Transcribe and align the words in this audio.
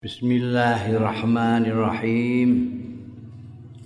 Bismillahirrahmanirrahim. 0.00 2.48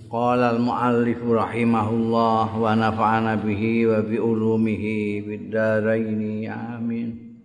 Qala 0.07 0.55
al-muallif 0.55 1.19
rahimahullah 1.19 2.55
wa 2.55 2.71
nafa'ana 2.71 3.43
bihi 3.43 3.83
wa 3.83 3.99
bi 3.99 4.15
ulumihi 4.15 5.27
bid 5.27 5.51
dharain 5.51 6.47
amin. 6.47 7.35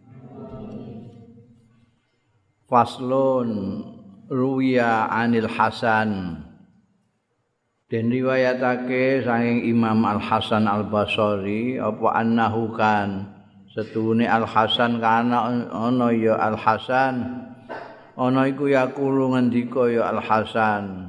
Faslun 2.71 3.83
ruya 4.31 5.11
anil 5.19 5.51
Hasan. 5.51 6.39
Den 7.91 8.07
riwayatake 8.07 9.27
saking 9.27 9.67
Imam 9.67 10.07
Al 10.07 10.23
Hasan 10.23 10.71
Al 10.71 10.87
Basri 10.87 11.75
apa 11.75 12.23
annahu 12.23 12.71
kan 12.79 13.35
setune 13.75 14.31
Al 14.31 14.47
Hasan 14.47 15.03
kana 15.03 15.67
ana 15.75 16.15
ya 16.15 16.39
Al 16.39 16.55
Hasan 16.55 17.50
ana 18.21 18.45
iku 18.45 18.69
yaqulu 18.69 19.33
ngendika 19.33 19.89
ya 19.89 20.13
Al 20.13 20.21
Hasan 20.21 21.09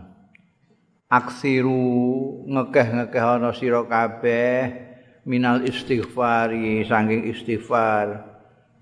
aksiru 1.11 2.47
ngekeh-ngekeh 2.47 3.19
ana 3.19 3.51
sira 3.51 3.83
kabeh 3.83 4.71
minal 5.27 5.67
istighfari 5.67 6.87
saking 6.87 7.27
istighfar 7.27 8.31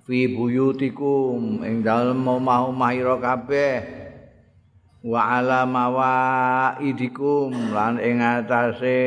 fi 0.05 0.29
buyutikum 0.29 1.65
ing 1.65 1.81
dalem 1.81 2.21
omah-omah 2.21 2.91
ira 2.93 3.17
kabeh 3.17 3.99
wa 4.99 5.39
ala 5.39 5.63
mawaidikum 5.65 7.49
lan 7.73 7.97
ing 7.97 8.21
atase 8.21 8.99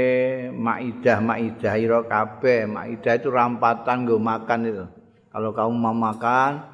maidah 0.50 1.20
maidah 1.20 1.74
ira 1.76 2.00
kabeh. 2.06 2.64
Maidah 2.64 3.14
itu 3.20 3.28
rampatan 3.28 4.08
nggo 4.08 4.16
makan 4.16 4.60
itu. 4.68 4.86
Kalau 5.32 5.52
kamu 5.52 5.74
mau 5.76 5.96
makan 5.96 6.64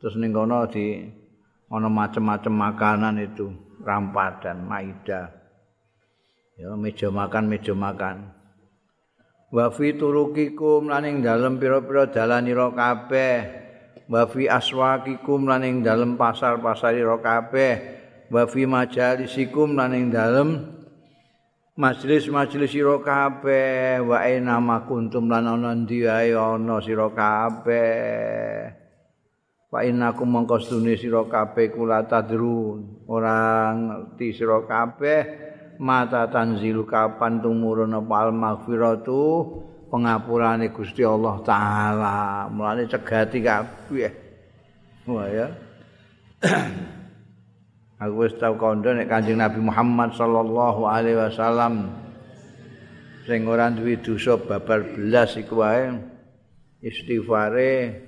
terus 0.00 0.16
ning 0.20 0.32
kono 0.32 0.68
di 0.68 1.08
ana 1.70 1.88
macam-macam 1.90 2.54
makanan 2.54 3.14
itu. 3.22 3.50
Rampadan 3.82 4.66
maida. 4.66 5.30
Ya 6.56 6.72
meja 6.74 7.12
makan 7.12 7.46
meja 7.46 7.76
makan. 7.76 8.32
Wa 9.52 9.70
fi 9.70 9.94
turukikum 9.94 10.90
lan 10.90 11.06
ing 11.06 11.16
dalem 11.22 11.60
pira-pira 11.60 12.10
dalanira 12.10 12.72
kabeh. 12.74 13.36
Wa 14.10 14.26
fi 14.26 14.50
aswaqikum 14.50 15.46
lan 15.46 15.62
ing 15.62 15.76
dalem 15.86 16.18
pasar-pasarira 16.18 17.22
kabeh. 17.22 17.74
Wa 18.32 18.48
fi 18.50 18.66
majalisikum 18.66 19.78
lan 19.78 19.94
ing 19.94 20.10
dalem 20.10 20.74
majelis-majelis 21.78 22.74
sira 22.74 22.98
kabeh. 22.98 24.02
Wa 24.02 24.26
ina 24.26 24.58
makuntum 24.58 25.30
lan 25.30 25.46
ana 25.46 25.76
ndi 25.78 26.08
ae 26.10 26.34
ana 26.34 26.82
sira 26.82 27.06
kabeh 27.12 28.75
Fa 29.66 29.82
innaku 29.82 30.22
mongko 30.22 30.62
sedune 30.62 30.94
sira 30.94 31.26
kabeh 31.26 31.74
kula 31.74 32.06
tadrun. 32.06 33.02
Ora 33.10 33.74
ngerti 33.74 34.30
sira 34.30 34.62
kabeh 34.62 35.20
mata 35.82 36.30
tanzilu 36.30 36.86
kapan 36.86 37.42
tumurun 37.42 37.92
al 37.98 38.30
maghfiratu 38.30 39.22
pengapurane 39.90 40.70
Gusti 40.70 41.02
Allah 41.02 41.42
taala. 41.42 42.46
Mulane 42.46 42.86
cegati 42.86 43.42
kabeh. 43.42 44.12
Wah 45.10 45.26
ya. 45.30 45.46
Aku 47.96 48.28
wis 48.28 48.36
tau 48.36 48.60
kandha 48.60 48.92
nek 48.92 49.08
Kanjeng 49.08 49.40
Nabi 49.40 49.56
Muhammad 49.56 50.12
sallallahu 50.12 50.84
alaihi 50.84 51.16
wasallam. 51.16 51.90
Sing 53.26 53.42
ora 53.50 53.72
duwe 53.72 53.98
dosa 53.98 54.38
babar 54.38 54.84
belas 54.94 55.34
iku 55.34 55.64
wae 55.64 55.90
istighfare 56.84 58.05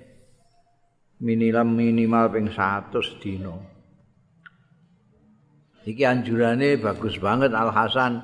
minimal 1.19 1.67
minimal 1.67 2.25
ping 2.31 2.47
100 2.51 3.23
dina. 3.23 3.55
Iki 5.89 6.03
anjurane 6.05 6.77
bagus 6.79 7.17
banget 7.17 7.57
Al 7.57 7.73
Hasan 7.73 8.21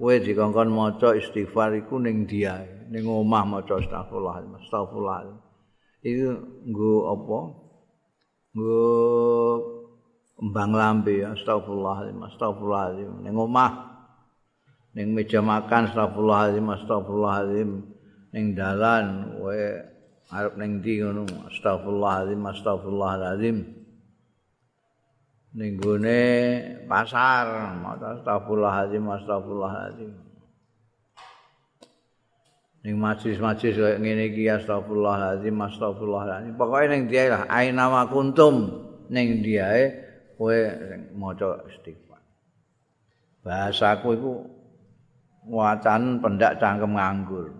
kowe 0.00 0.14
dikongkon 0.18 0.72
maca 0.72 1.14
istighfar 1.14 1.76
iku 1.78 2.00
ning 2.00 2.26
dia, 2.26 2.58
ning 2.90 3.06
omah 3.06 3.44
maca 3.46 3.78
astagfirullah, 3.78 4.42
astagfirullah. 4.58 5.20
Iku 6.02 6.28
nggo 6.66 6.94
apa? 7.12 7.40
Nggo 8.56 8.82
kembang 10.40 10.72
lambe 10.74 11.22
astagfirullah, 11.22 12.10
astagfirullah 12.32 12.86
ning 13.22 13.34
omah 13.36 13.72
ning 14.96 15.12
meja 15.12 15.44
makan 15.44 15.92
astagfirullah, 15.92 16.50
astagfirullah 16.56 17.38
ning 18.32 18.44
dalan 18.56 19.36
kowe 19.36 19.91
arep 20.32 20.56
ning 20.56 20.80
ndi 20.80 21.04
ngono? 21.04 21.28
Astagfirullahalazim 21.52 22.40
astagfirullahalazim 22.48 23.56
ning 25.52 25.76
gone 25.76 26.20
pasar 26.88 27.76
maca 27.76 28.16
astagfirullahalazim 28.16 29.04
astagfirullahalazim 29.04 30.12
ning 32.82 32.94
majlis-majlis 32.96 33.76
kaya 33.76 33.96
ngene 34.00 34.32
iki 34.32 34.48
astagfirullahalazim 34.48 35.52
astagfirullahalazim 35.52 36.56
pokoke 36.56 36.88
ning 36.88 37.12
dia 37.12 37.28
lah? 37.28 37.42
Aina 37.52 37.92
wa 37.92 38.08
kuntum? 38.08 38.88
Ning 39.12 39.44
diae 39.44 39.92
kowe 40.40 40.56
maca 41.12 41.68
istighfar. 41.68 42.24
Bahasaku 43.44 44.08
iku 44.16 44.32
wacan 45.52 46.24
pendak 46.24 46.56
cangkem 46.56 46.96
nganggur. 46.96 47.52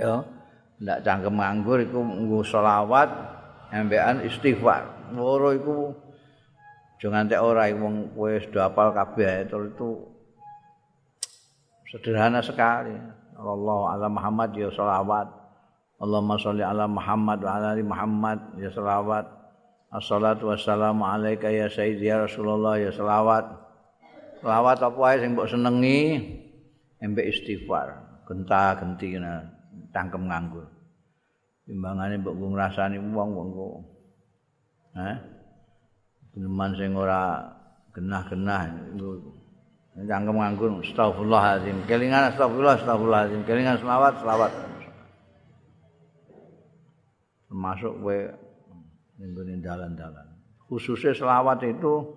Ya 0.00 0.39
ndak 0.80 1.04
cangkem 1.04 1.36
nganggur 1.36 1.78
iku 1.84 2.00
nggo 2.00 2.40
selawat 2.40 3.08
embekan 3.70 4.24
istighfar. 4.24 5.12
Loro 5.12 5.52
iku 5.52 5.92
aja 7.00 7.08
nganti 7.08 7.36
ora 7.40 7.64
wong 7.72 8.12
kowe 8.12 8.28
sudah 8.36 8.68
hafal 8.68 8.92
kabeh 8.92 9.48
itu 9.48 9.88
sederhana 11.88 12.44
sekali. 12.44 12.92
Allah 13.40 13.80
ala 13.96 14.06
Muhammad 14.12 14.52
ya 14.52 14.68
selawat. 14.68 15.28
Allahumma 16.00 16.36
sholli 16.36 16.60
ala 16.60 16.84
Muhammad 16.84 17.40
wa 17.40 17.50
ala 17.56 17.72
ali 17.72 17.84
Muhammad 17.84 18.40
ya 18.60 18.68
selawat. 18.68 19.24
Assalatu 19.90 20.52
wassalamu 20.52 21.08
alaika 21.08 21.48
ya 21.48 21.72
sayyidi 21.72 22.08
ya 22.08 22.20
Rasulullah 22.20 22.76
ya 22.76 22.92
selawat. 22.92 23.48
Selawat 24.44 24.78
apa 24.84 25.16
sing 25.20 25.32
mbok 25.32 25.48
senengi? 25.48 26.00
Embek 27.00 27.32
istighfar. 27.32 27.96
Genta-genti 28.28 29.16
nah. 29.16 29.59
Cangkem 29.90 30.26
nganggur. 30.26 30.66
Timbangane 31.66 32.18
mbok 32.18 32.34
ngrasani 32.34 32.98
wong 32.98 33.30
kok. 33.54 33.74
Hah? 34.98 35.16
Teman 36.34 36.70
sing 36.78 36.94
ora 36.94 37.46
genah-genah 37.94 38.62
cangkem 40.06 40.36
nganggur 40.38 40.70
astagfirullahalazim. 40.82 41.86
Kelingan 41.86 42.34
astagfirullah 42.34 42.74
astagfirullahalazim. 42.80 43.42
Kelingan 43.46 43.76
selawat 43.78 44.14
selawat. 44.18 44.52
Termasuk 47.50 47.92
kowe 47.98 48.18
ning 49.18 49.60
dalan-dalan. 49.60 50.26
Khususnya 50.70 51.10
selawat 51.12 51.66
itu 51.66 52.14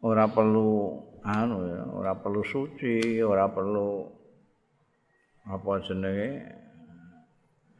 ora 0.00 0.24
perlu 0.24 0.96
anu 1.20 1.68
ya, 1.68 1.84
ora 1.92 2.16
perlu 2.16 2.40
suci, 2.40 3.20
ora 3.20 3.52
perlu 3.52 4.08
apa 5.48 5.70
jenenge? 5.86 6.58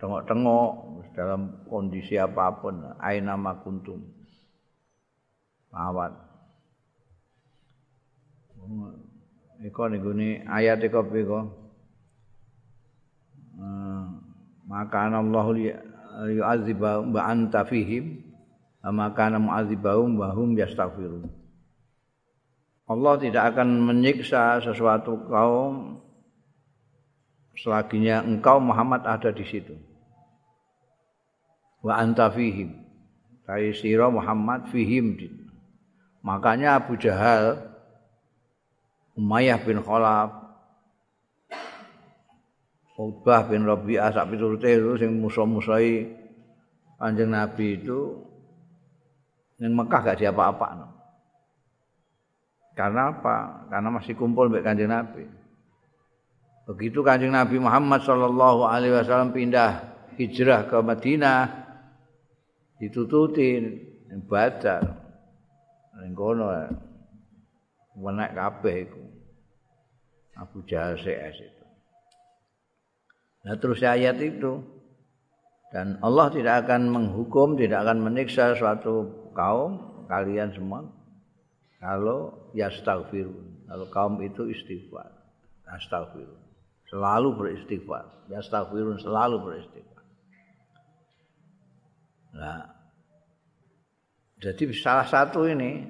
Tengok-tengok 0.00 0.70
dalam 1.12 1.66
kondisi 1.68 2.16
apapun. 2.16 2.96
Aina 2.96 3.36
makuntum 3.36 4.20
awat 5.70 6.12
Iko 9.60 9.82
nih 9.92 10.00
gini 10.00 10.28
ayat 10.48 10.80
iko 10.84 11.04
piko 11.04 11.40
maka 14.64 15.10
Allah 15.10 15.46
yu'adzibahum 16.30 17.12
wa 17.12 17.22
anta 17.28 17.66
fihim 17.66 18.24
maka 18.80 19.28
mu'adzibahum 19.36 20.16
wa 20.16 20.32
hum 20.32 20.56
yastaghfirun. 20.56 21.28
Allah 22.88 23.14
tidak 23.20 23.54
akan 23.54 23.84
menyiksa 23.84 24.64
sesuatu 24.64 25.28
kaum 25.28 26.00
selaginya 27.60 28.24
engkau 28.24 28.58
Muhammad 28.58 29.04
ada 29.04 29.30
di 29.30 29.44
situ. 29.44 29.76
Wa 31.84 32.00
anta 32.00 32.32
fihim. 32.32 32.76
Dari 33.44 33.72
sira 33.76 34.08
Muhammad 34.08 34.68
fihim. 34.72 35.16
Makanya 36.20 36.80
Abu 36.80 36.96
Jahal 37.00 37.56
Umayyah 39.16 39.60
bin 39.64 39.80
Khalaf 39.80 40.40
Ubah 43.00 43.48
bin 43.48 43.64
Rabi'ah 43.64 44.12
sak 44.12 44.28
piturute 44.28 44.76
itu 44.76 44.92
sing 45.00 45.24
musuh-musuhi 45.24 46.04
Kanjeng 47.00 47.32
Nabi 47.32 47.80
itu 47.80 48.28
ning 49.56 49.72
Mekah 49.72 50.04
gak 50.04 50.20
diapa-apa. 50.20 50.84
Karena 52.76 53.08
apa? 53.08 53.64
Karena 53.72 53.88
masih 53.88 54.12
kumpul 54.12 54.52
mbek 54.52 54.68
Kanjeng 54.68 54.92
Nabi. 54.92 55.39
Begitu 56.68 57.00
Kanjeng 57.00 57.32
Nabi 57.32 57.56
Muhammad 57.56 58.04
sallallahu 58.04 58.68
alaihi 58.68 58.94
wasallam 58.94 59.32
pindah 59.32 59.80
hijrah 60.20 60.68
ke 60.68 60.76
Madinah 60.80 61.40
ditututin 62.80 63.88
Badar. 64.26 64.82
ning 66.00 66.16
kono 66.16 66.48
wenek 67.96 68.32
kabeh 68.32 68.76
iku. 68.88 69.04
Abu 70.40 70.64
Jahal 70.64 70.96
CS 70.96 71.36
itu. 71.44 71.64
Nah 73.44 73.54
terus 73.60 73.84
ayat 73.84 74.16
itu. 74.18 74.80
Dan 75.70 76.02
Allah 76.02 76.34
tidak 76.34 76.66
akan 76.66 76.90
menghukum 76.90 77.54
tidak 77.54 77.86
akan 77.86 78.02
meniksa 78.02 78.58
suatu 78.58 79.30
kaum 79.30 80.02
kalian 80.10 80.50
semua 80.50 80.82
kalau 81.78 82.50
yastaghfirun 82.58 83.70
kalau 83.70 83.86
kaum 83.94 84.18
itu 84.18 84.50
istighfar 84.50 85.14
astaghfirun 85.76 86.40
selalu 86.90 87.28
beristighfar 87.38 88.04
yastaghfirun 88.30 88.98
selalu 88.98 89.36
beristighfar 89.42 90.04
nah 92.34 92.80
Jadi 94.40 94.72
salah 94.72 95.04
satu 95.04 95.44
ini 95.44 95.84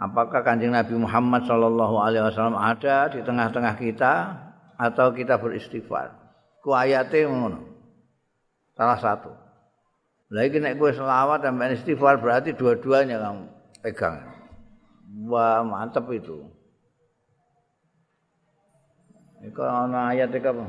apakah 0.00 0.40
Kanjeng 0.40 0.72
Nabi 0.72 0.96
Muhammad 0.96 1.44
sallallahu 1.44 2.00
alaihi 2.00 2.24
wasallam 2.24 2.56
ada 2.56 3.12
di 3.12 3.20
tengah-tengah 3.20 3.76
kita 3.76 4.12
atau 4.80 5.12
kita 5.12 5.36
beristighfar. 5.36 6.16
Ku 6.64 6.72
ayate 6.72 7.28
ngono. 7.28 7.60
Salah 8.72 8.96
satu. 8.96 9.32
Lagi 10.32 10.60
nek 10.60 10.80
kowe 10.80 10.88
selawat 10.88 11.44
dan 11.44 11.60
istighfar 11.72 12.20
berarti 12.20 12.56
dua-duanya 12.56 13.20
kamu 13.20 13.44
pegang. 13.84 14.16
Wah, 15.28 15.60
mantep 15.60 16.04
itu. 16.12 16.48
Iku 19.38 19.62
ana 19.62 20.10
ayat 20.10 20.34
iki 20.34 20.50
apa? 20.50 20.66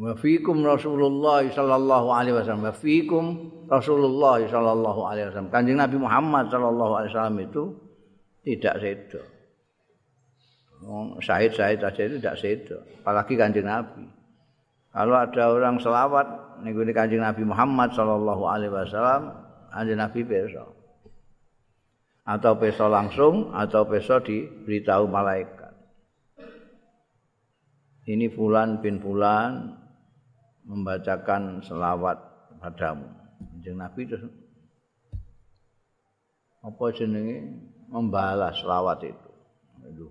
wa 0.00 0.16
fikum 0.16 0.64
Rasulullah 0.64 1.44
sallallahu 1.44 2.08
alaihi 2.08 2.32
wasallam. 2.36 2.64
Wa 2.68 2.76
fikum 2.76 3.24
Rasulullah 3.68 4.40
sallallahu 4.40 5.00
alaihi 5.04 5.28
wasallam. 5.28 5.52
Kanjeng 5.52 5.76
Nabi 5.76 5.96
Muhammad 6.00 6.48
sallallahu 6.48 6.92
alaihi 6.96 7.12
wasallam 7.12 7.38
itu 7.44 7.62
tidak 8.44 8.74
sedo. 8.80 9.22
Syahid 11.20 11.52
Syahid 11.52 11.84
aja 11.84 12.00
itu 12.00 12.16
tidak 12.16 12.36
sedo. 12.40 12.80
Apalagi 13.04 13.36
Kanjeng 13.36 13.68
Nabi 13.68 14.19
kalau 14.90 15.14
ada 15.14 15.44
orang 15.54 15.78
selawat 15.78 16.26
nih 16.66 16.74
Kanjeng 16.92 17.22
Nabi 17.22 17.42
Muhammad 17.46 17.94
sallallahu 17.94 18.42
alaihi 18.46 18.74
wasallam 18.74 19.34
Kanjeng 19.70 19.98
Nabi 20.02 20.20
besok 20.26 20.74
atau 22.26 22.52
besok 22.58 22.88
langsung 22.90 23.54
atau 23.54 23.86
besok 23.86 24.26
diberitahu 24.26 25.06
malaikat 25.08 25.60
ini 28.10 28.26
fulan 28.26 28.82
bin 28.82 28.98
fulan 28.98 29.78
membacakan 30.66 31.62
selawat 31.62 32.18
padamu. 32.58 33.06
Kanjeng 33.38 33.78
Nabi 33.78 34.00
itu 34.02 34.18
apa 36.60 36.84
jenenge 36.90 37.38
membalas 37.86 38.58
selawat 38.58 38.98
itu. 39.06 39.30
Aduh. 39.86 40.10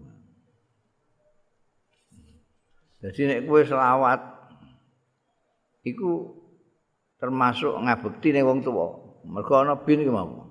Jadi 3.04 3.22
nek 3.28 3.40
kowe 3.48 3.62
selawat 3.64 4.20
iku 5.84 6.36
termasuk 7.20 7.76
ngabekti 7.76 8.32
ning 8.32 8.44
wong 8.48 8.60
tuwa. 8.64 8.88
Mergo 9.28 9.54
ana 9.60 9.76
bin 9.76 10.04
ki 10.04 10.12
mau. 10.12 10.48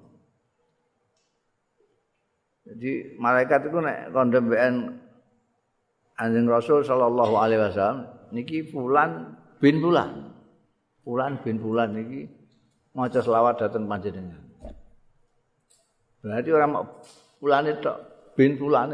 Jadi 2.69 3.17
malaikat 3.17 3.73
itu 3.73 3.79
nek 3.81 4.13
kondembean 4.13 5.01
Anjing 6.19 6.51
Rasul 6.51 6.83
sallallahu 6.83 7.35
alaihi 7.39 7.63
wasallam 7.63 8.11
niki 8.35 8.69
fulan 8.69 9.39
bin 9.63 9.81
bulan. 9.81 10.35
Bulan 11.07 11.41
bin 11.41 11.57
bulan 11.57 11.97
iki 11.97 12.29
maca 12.93 13.25
selawat 13.25 13.57
dateng 13.65 13.89
panjenengan. 13.89 14.45
Berarti 16.21 16.51
orang 16.53 16.71
mau 16.75 16.85
bulan 17.41 17.65
itu 17.71 17.95
bin 18.37 18.59
bulan 18.61 18.93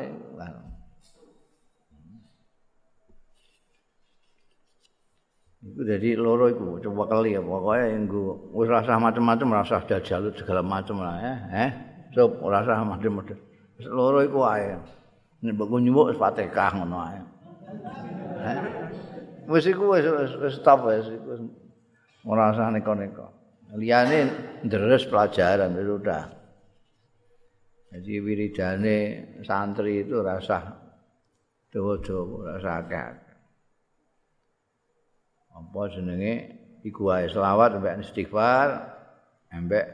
Jadi 5.64 6.12
loro 6.20 6.52
iku 6.52 6.76
coba 6.84 7.08
kali 7.08 7.32
ya 7.32 7.40
pokoknya 7.40 7.96
yang 7.96 8.04
wis 8.52 8.68
rasa 8.68 9.00
macam-macam 9.00 9.64
rasa 9.64 9.80
dajal 9.88 10.28
segala 10.36 10.60
macam 10.60 11.00
lah 11.00 11.16
ya 11.16 11.34
eh 11.56 11.70
so 12.12 12.28
rasa 12.44 12.84
macam-macam 12.84 13.40
loro 13.88 14.20
iku 14.20 14.44
ae 14.44 14.76
nek 15.40 15.52
mbok 15.56 15.80
nyuwuk 15.80 16.20
Fatihah 16.20 16.68
ngono 16.76 16.96
ae 17.00 17.20
eh 18.44 18.58
wis 19.48 19.64
iku 19.64 19.96
wis 19.96 20.04
stop 20.52 20.84
wis 20.84 21.08
iku 21.08 21.48
ora 22.28 22.52
usah 22.52 22.72
neko-neko. 22.72 23.26
Liyane 23.76 24.18
ndres 24.64 25.04
pelajaran 25.10 25.76
itu 25.76 25.92
udah. 26.00 26.24
Jadi 27.94 28.12
wiridane 28.22 28.96
santri 29.46 30.02
itu 30.02 30.18
rasa 30.18 30.78
dawa-dawa, 31.70 32.58
rasa 32.58 32.70
akeh. 32.82 33.06
Apa 35.54 35.80
jenenge 35.94 36.34
iku 36.82 37.08
wae 37.08 37.30
selawat 37.30 37.78
mbek 37.78 38.02
istighfar, 38.02 38.68
mbek 39.54 39.86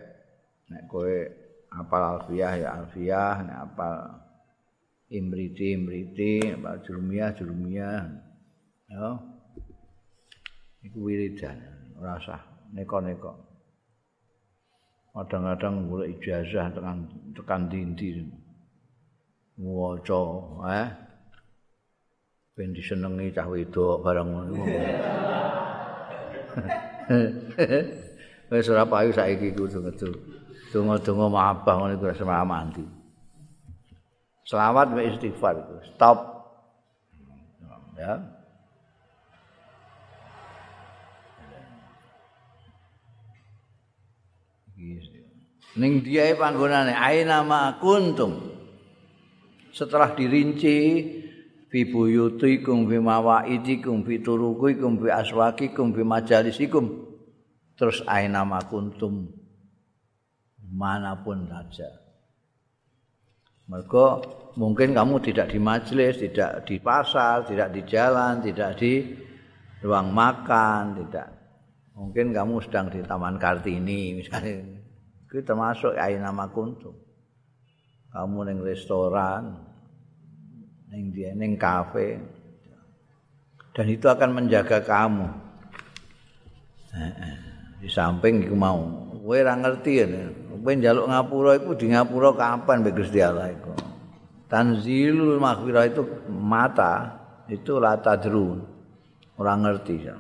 nek 0.73 0.83
kowe 0.89 1.17
apal 1.71 2.03
alfiah 2.17 2.57
ya 2.57 2.69
alfiah, 2.81 3.45
nek 3.45 3.59
apal 3.69 3.95
imriti 5.13 5.77
imriti, 5.77 6.49
apal 6.57 6.81
jurumiyah 6.81 7.31
jurumiyah. 7.37 8.01
Ya. 8.91 9.07
iku 10.81 10.99
wiridan 11.05 11.61
ora 12.01 12.17
usah 12.17 12.41
neko-neko 12.73 13.33
kadang-kadang 15.13 15.91
golek 15.91 16.17
ijazah 16.17 16.73
tekan 16.73 16.99
tekan 17.37 17.69
dindi 17.69 18.25
waca 19.61 20.23
eh 20.73 20.89
ben 22.61 22.77
disenengi 22.77 23.33
cah 23.33 23.49
wedok 23.49 24.05
barang 24.05 24.29
ngono 24.29 24.53
wis 28.53 28.69
ora 28.77 28.85
payu 28.85 29.17
saiki 29.17 29.57
kudu 29.57 29.81
ngedu 29.81 30.13
donga-donga 30.69 31.27
maabah 31.33 31.75
ngono 31.81 31.93
iku 31.97 32.13
sama 32.13 32.45
mandi. 32.45 32.85
Selawat 34.45 34.93
wa 34.93 35.01
istighfar 35.01 35.57
itu 35.57 35.75
stop. 35.89 36.19
Ya. 37.97 38.21
Ning 45.81 46.05
diae 46.05 46.37
panggonane 46.37 46.93
aina 46.93 47.41
ma 47.41 47.81
kuntum? 47.81 48.53
Setelah 49.73 50.13
dirinci 50.13 50.77
fi 51.71 51.87
buyutikum 51.87 52.91
fi 52.91 52.99
mawaidikum 52.99 54.03
fi 54.03 54.19
turuqikum 54.19 55.01
fi 55.01 55.09
aswaqikum 55.09 55.95
fi 55.95 56.03
majalisikum 56.03 56.85
terus 57.79 58.03
aina 58.11 58.43
ma 58.43 58.59
kuntum 58.67 59.31
manapun 60.75 61.47
saja 61.47 62.01
mereka 63.71 64.19
mungkin 64.59 64.91
kamu 64.91 65.23
tidak 65.23 65.55
di 65.55 65.63
majelis, 65.63 66.19
tidak 66.19 66.67
di 66.67 66.83
pasar, 66.83 67.47
tidak 67.47 67.71
di 67.71 67.87
jalan, 67.87 68.43
tidak 68.43 68.75
di 68.83 69.15
ruang 69.79 70.11
makan, 70.11 70.99
tidak. 70.99 71.31
Mungkin 71.95 72.35
kamu 72.35 72.59
sedang 72.67 72.91
di 72.91 72.99
Taman 73.07 73.39
Kartini 73.39 74.19
misalnya. 74.19 74.67
Itu 75.31 75.47
termasuk 75.47 75.95
aina 75.95 76.35
makuntum. 76.35 76.99
Kamu 78.11 78.39
neng 78.51 78.59
restoran, 78.67 79.70
neng 80.91 81.15
dia 81.15 81.31
neng 81.33 81.55
kafe, 81.55 82.19
dan 83.73 83.87
itu 83.87 84.11
akan 84.11 84.31
menjaga 84.35 84.83
kamu. 84.83 85.31
Di 87.81 87.89
samping 87.89 88.45
itu 88.45 88.53
mau, 88.59 88.83
gue 89.15 89.39
ngerti 89.47 89.93
ya. 90.03 90.07
Gue 90.61 90.77
jaluk 90.77 91.09
ngapura 91.09 91.57
itu 91.57 91.73
di 91.79 91.87
ngapura 91.95 92.35
kapan 92.37 92.85
begitu 92.85 93.07
Gusti 93.07 93.23
Allah 93.23 93.55
itu. 93.55 93.73
Tanzilul 94.51 95.39
maghfirah 95.39 95.87
itu 95.89 96.03
mata 96.29 97.23
itu 97.47 97.79
lata 97.79 98.19
drun. 98.19 98.67
Orang 99.39 99.65
ngerti 99.65 99.97
ya. 100.05 100.19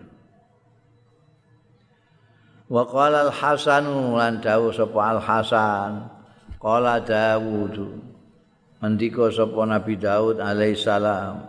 Wa 2.70 2.86
qala 2.86 3.28
al-Hasan 3.28 3.84
lan 4.14 4.38
dawuh 4.38 4.70
sapa 4.70 5.18
al-Hasan 5.18 6.06
qala 6.62 7.02
Dawud 7.02 7.76
mendika 8.80 9.28
sapa 9.28 9.60
Nabi 9.68 9.94
Daud 10.00 10.40
alaihi 10.40 10.74
salam. 10.76 11.44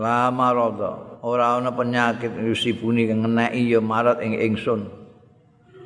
La 0.00 0.32
marada 0.32 1.20
ora 1.20 1.60
ana 1.60 1.76
penyakit 1.76 2.32
yusibuni 2.40 3.04
kang 3.04 3.20
ngeneki 3.20 3.76
ya 3.76 3.80
marat 3.84 4.24
ing 4.24 4.32
ingsun. 4.32 4.88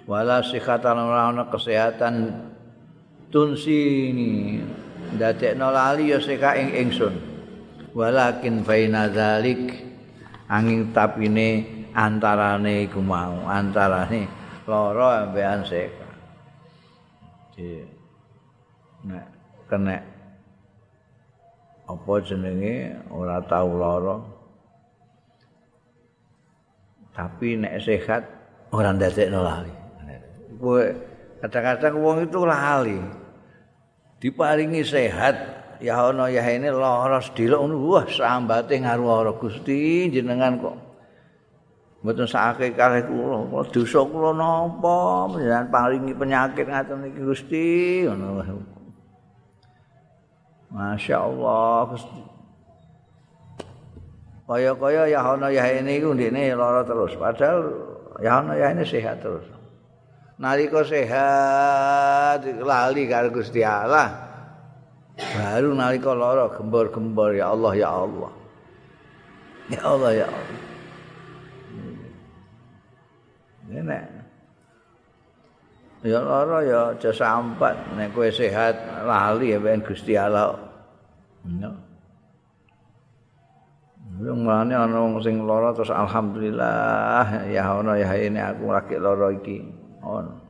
Wala 0.07 0.38
sihatan 0.47 0.95
ora 0.95 1.35
ana 1.35 1.50
kesehatan. 1.50 2.14
Tunsini 3.35 4.62
ndadekno 5.19 5.75
lali 5.75 6.14
ya 6.14 6.23
seka 6.23 6.54
ing 6.54 6.71
ingsun. 6.87 7.14
Walakin 7.90 8.62
baina 8.62 9.11
dzalik 9.11 9.75
angin 10.47 10.95
tapine 10.95 11.66
antarane 11.90 12.87
iku 12.87 13.02
mau 13.02 13.50
antarane 13.50 14.31
lara 14.71 15.26
ambekan 15.26 15.66
seka. 15.66 16.07
Di 17.59 17.83
nek 19.11 19.34
kena. 19.68 19.99
Apa 21.85 22.12
jenenge? 22.25 22.97
Ora 23.12 23.44
tau 23.44 23.71
lara. 23.76 24.16
Tapi 27.14 27.61
nek 27.61 27.78
sehat 27.85 28.23
ora 28.75 28.90
ndadekno 28.90 29.40
lali. 29.44 29.75
Kadang-kadang 31.44 31.94
wong 32.00 32.16
itu 32.26 32.40
lali. 32.42 32.99
Diparingi 34.18 34.83
sehat. 34.83 35.37
Ya 35.83 36.00
ana 36.00 36.30
ya 36.33 36.40
ini 36.49 36.73
lara 36.73 37.21
sedilok 37.21 37.61
wah 37.85 38.06
sambate 38.09 38.80
ngaruh 38.80 39.37
Gusti 39.37 40.09
jenengan 40.09 40.56
kok 40.56 40.76
mboten 42.04 42.28
sakake 42.28 42.76
kalih 42.76 43.00
kula. 43.09 43.49
Kula 43.49 43.64
dosa 43.73 44.00
kula 44.04 44.30
napa? 44.37 45.33
Jenengan 45.40 45.66
paringi 45.73 46.12
penyakit 46.12 46.68
ngaten 46.68 47.09
iki 47.09 47.21
Gusti. 47.25 47.68
Ngono 48.04 48.44
Masya 50.75 51.16
Allah 51.23 51.87
Gusti. 51.87 52.23
Kaya-kaya 54.45 55.09
ya 55.09 55.23
ana 55.23 55.49
ya 55.49 55.64
ini 55.71 56.02
iku 56.02 56.12
ndekne 56.12 56.52
lara 56.59 56.83
terus. 56.83 57.14
Padahal 57.14 57.62
ya 58.19 58.43
ana 58.43 58.59
ya 58.59 58.75
ini 58.75 58.83
sehat 58.83 59.23
terus. 59.23 59.47
Nalika 60.35 60.83
sehat 60.83 62.43
lali 62.43 63.07
karo 63.07 63.31
Gusti 63.31 63.62
Allah 63.62 64.11
baru 65.14 65.78
nalika 65.78 66.11
lara 66.11 66.50
gembor-gembor 66.50 67.38
ya 67.38 67.54
Allah 67.54 67.73
ya 67.78 67.88
Allah. 67.95 68.33
Ya 69.71 69.81
Allah 69.87 70.11
ya 70.12 70.26
Allah. 70.26 70.61
Ini 73.64 74.13
ya 76.05 76.21
lara 76.21 76.61
ya 76.61 76.81
aja 76.93 77.11
sampat 77.11 77.97
nek 77.97 78.13
kowe 78.13 78.29
sehat 78.29 78.77
lali 79.09 79.57
ya 79.57 79.59
ben 79.59 79.81
Gusti 79.81 80.15
Allah. 80.15 80.53
Ya. 81.49 81.73
Wong 84.15 84.47
ana 84.47 84.87
wong 84.87 85.19
sing 85.25 85.43
lara 85.43 85.75
terus 85.75 85.91
alhamdulillah 85.91 87.49
ya 87.51 87.67
ana 87.67 87.99
ya 87.99 88.13
ini 88.21 88.39
aku 88.39 88.69
lagi 88.69 89.01
lara 89.01 89.33
iki. 89.33 89.65
Ono 90.05 90.45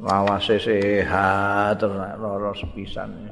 lawase 0.00 0.56
sehat 0.56 1.84
lara 1.84 2.50
sepisan 2.56 3.28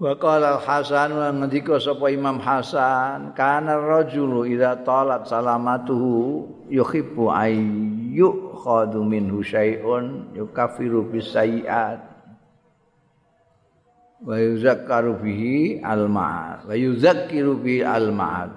Wa 0.00 0.16
qala 0.16 0.56
Al-Hasan 0.56 1.12
wa 1.12 1.28
ngendika 1.28 1.76
sapa 1.76 2.08
Imam 2.08 2.40
Hasan 2.40 3.36
kana 3.36 3.76
rajulu 3.76 4.48
idza 4.48 4.80
talat 4.80 5.28
salamatuhu 5.28 6.48
yuhibbu 6.72 7.28
ayyu 7.28 8.56
khadu 8.64 9.04
minhu 9.04 9.44
syai'un 9.44 10.32
yukafiru 10.32 11.04
bisayiat 11.04 12.00
wa 14.24 14.40
yuzakkaru 14.40 15.20
bihi 15.20 15.84
al-ma'ad 15.84 16.64
wa 16.64 16.72
yuzakkiru 16.72 17.60
bihi 17.60 17.84
al-ma'ad. 17.84 18.56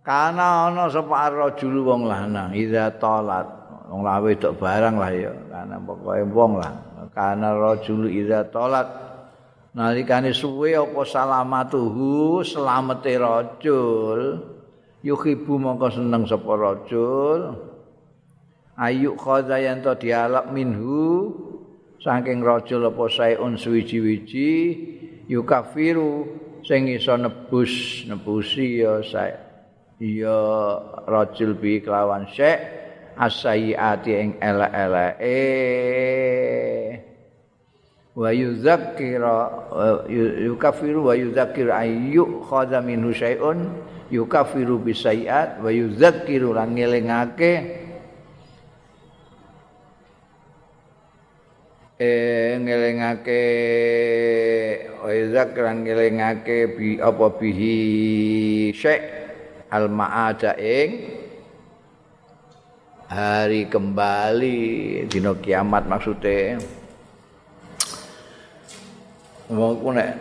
Kana 0.00 0.72
ana 0.72 0.88
sapa 0.88 1.28
rajul 1.28 1.84
wong 1.84 2.08
lanang 2.08 2.56
ida 2.56 2.88
talat. 2.96 3.44
Wong 3.92 4.00
lawe 4.00 4.32
tok 4.32 4.64
barang 4.64 4.96
lah 4.96 5.12
ya 5.12 5.28
kana 5.52 5.76
pokoke 5.76 6.24
wong 6.32 6.56
lah. 6.56 6.72
Kana 7.12 7.52
rajul 7.52 8.08
ida 8.08 8.48
talat 8.48 9.09
nalikane 9.74 10.34
suwe 10.34 10.74
apa 10.74 11.02
salamatuhu 11.06 12.42
selamete 12.42 13.14
rajul. 13.18 14.20
Yuhibu 15.00 15.56
mongko 15.56 15.88
seneng 15.96 16.28
sapa 16.28 16.52
rajul. 16.60 17.56
Ayu 18.76 19.16
khadayan 19.16 19.80
to 19.80 19.96
dialak 19.96 20.52
minhu 20.52 21.32
saking 22.00 22.44
rajul 22.44 22.88
apa 22.88 23.04
saeun 23.08 23.56
suwiji-wiji 23.56 24.52
yukafiru 25.28 26.28
sing 26.64 26.88
iso 26.88 27.16
nebus 27.16 28.04
nebusi 28.08 28.84
ya 28.84 29.00
sae. 29.04 29.36
Ya 30.00 30.40
rajul 31.04 31.56
bi 31.56 31.80
kelawan 31.84 32.24
syek 32.32 32.60
asayiati 33.20 34.12
ing 34.16 34.30
elek-eleke 34.40 35.44
wa 38.20 38.28
yuzakkira 38.36 39.32
yukafiru 40.44 41.08
wa 41.08 41.16
yuzakkir 41.16 41.72
ayyu 41.72 42.44
khadha 42.44 42.84
minhu 42.84 43.16
syai'un 43.16 43.72
yukafiru 44.12 44.76
bisayiat 44.76 45.56
wa 45.64 45.72
yuzakkiru 45.72 46.52
lan 46.52 46.76
ngelingake. 46.76 47.52
Eh 51.96 52.60
ngelingake 52.60 53.42
yuzakkir 55.00 55.64
lan 55.64 55.80
ngelingake 55.88 56.76
bi 56.76 57.00
apa 57.00 57.26
bihi 57.40 57.76
syek' 58.76 59.04
al 59.72 59.88
maada 59.88 60.60
ing 60.60 61.08
hari 63.08 63.64
kembali 63.64 64.60
dina 65.08 65.32
kiamat 65.40 65.88
maksude 65.88 66.60
wong 69.50 69.98
nek 69.98 70.14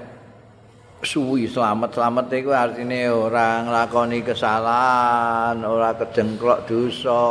suwi 0.99 1.47
selamat 1.47 1.95
selamat 1.95 2.25
iku 2.33 2.51
artine 2.51 3.07
ora 3.07 3.63
nglakoni 3.63 4.19
kesalahan 4.25 5.55
ora 5.63 5.95
kejengklok 5.95 6.65
dosa 6.67 7.21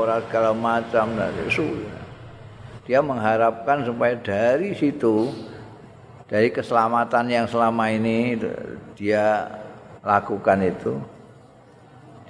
ora 0.00 0.16
segala 0.24 0.54
macam. 0.54 1.18
Suwi. 1.50 1.84
Dia 2.86 3.04
mengharapkan 3.04 3.86
supaya 3.86 4.18
dari 4.18 4.74
situ 4.74 5.30
dari 6.30 6.54
keselamatan 6.54 7.26
yang 7.26 7.46
selama 7.50 7.90
ini 7.90 8.38
dia 8.94 9.46
lakukan 10.06 10.58
itu 10.62 10.94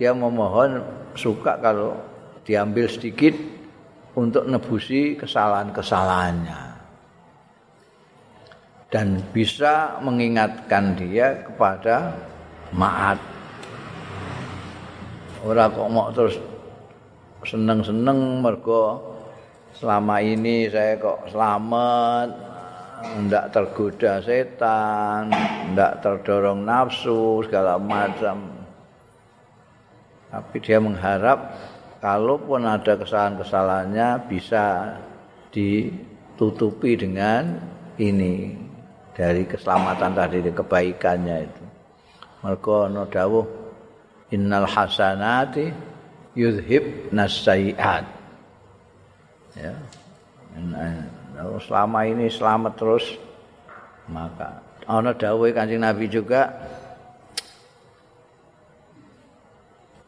dia 0.00 0.16
memohon 0.16 0.80
suka 1.12 1.60
kalau 1.60 1.92
diambil 2.48 2.88
sedikit 2.88 3.36
untuk 4.16 4.48
nebusi 4.48 5.14
kesalahan-kesalahannya 5.20 6.69
dan 8.90 9.22
bisa 9.30 10.02
mengingatkan 10.02 10.98
dia 10.98 11.46
kepada 11.46 12.10
maat 12.74 13.18
ora 15.46 15.70
kok 15.70 15.88
mau 15.88 16.10
terus 16.10 16.36
seneng-seneng 17.46 18.44
mergo 18.44 18.98
selama 19.72 20.20
ini 20.20 20.68
saya 20.68 20.98
kok 21.00 21.30
selamat 21.32 22.28
ndak 23.00 23.48
tergoda 23.54 24.20
setan 24.20 25.32
ndak 25.72 26.04
terdorong 26.04 26.60
nafsu 26.66 27.40
segala 27.48 27.80
macam. 27.80 28.60
Tapi 30.30 30.56
dia 30.62 30.78
mengharap 30.78 31.58
kalaupun 31.98 32.62
ada 32.62 32.94
kesalahan-kesalahannya 32.94 34.30
bisa 34.30 34.94
ditutupi 35.50 36.94
dengan 36.94 37.58
ini 37.98 38.69
dari 39.14 39.42
keselamatan 39.46 40.12
tadi 40.14 40.38
kebaikannya 40.46 41.36
itu. 41.44 41.64
Mereka 42.40 42.88
no 42.88 43.04
dawuh 43.04 43.46
innal 44.32 44.64
hasanati 44.64 45.68
yudhib 46.34 47.12
nasayiat. 47.12 48.06
Ya. 49.58 49.74
Kalau 51.36 51.56
selama 51.62 52.04
ini 52.04 52.26
selamat 52.28 52.72
terus 52.76 53.06
maka 54.10 54.60
ana 54.90 55.14
dawuh 55.14 55.46
Kanjeng 55.54 55.80
Nabi 55.80 56.10
juga 56.10 56.50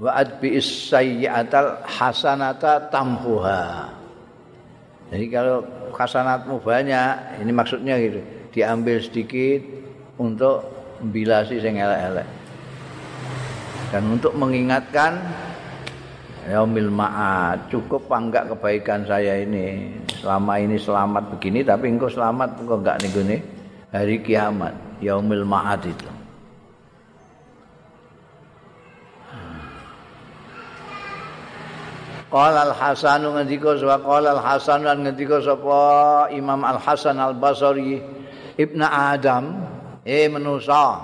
wa 0.02 0.18
adbi 0.18 0.58
sayyi'atal 0.58 1.86
hasanata 1.86 2.90
tamhuha. 2.90 3.86
Jadi 5.12 5.26
kalau 5.28 5.62
hasanatmu 5.92 6.56
banyak, 6.64 7.44
ini 7.44 7.52
maksudnya 7.52 8.00
gitu, 8.00 8.18
diambil 8.52 9.00
sedikit 9.00 9.64
untuk 10.20 10.62
membilasi 11.00 11.58
sing 11.58 11.80
elek-elek. 11.80 12.28
Dan 13.92 14.16
untuk 14.16 14.32
mengingatkan 14.38 15.20
yaumil 16.48 16.88
ma'ad, 16.88 17.68
cukup 17.68 18.08
enggak 18.08 18.48
kebaikan 18.54 19.04
saya 19.04 19.42
ini. 19.42 19.98
Selama 20.22 20.56
ini 20.60 20.78
selamat 20.78 21.36
begini 21.36 21.60
tapi 21.66 21.90
engkau 21.90 22.08
selamat 22.08 22.62
engkau 22.62 22.80
enggak 22.80 23.02
nih 23.04 23.40
hari 23.92 24.22
kiamat, 24.24 24.72
yaumil 25.04 25.44
ma'ad 25.44 25.82
itu. 25.84 26.08
Qala 32.32 32.64
Al 32.64 32.72
Hasan 32.72 33.28
ngendika 33.28 33.76
sapa 33.76 34.00
qala 34.00 34.32
Al 34.32 34.40
Hasan 34.40 34.88
lan 34.88 35.04
ngendika 35.04 35.44
sapa 35.44 36.32
Imam 36.32 36.64
Al 36.64 36.80
Hasan 36.80 37.20
Al 37.20 37.36
Basri 37.36 38.00
Ibnu 38.58 38.84
Adam 38.84 39.44
eh 40.04 40.28
manusa 40.28 41.00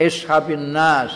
Ishabin 0.00 0.74
nas 0.74 1.14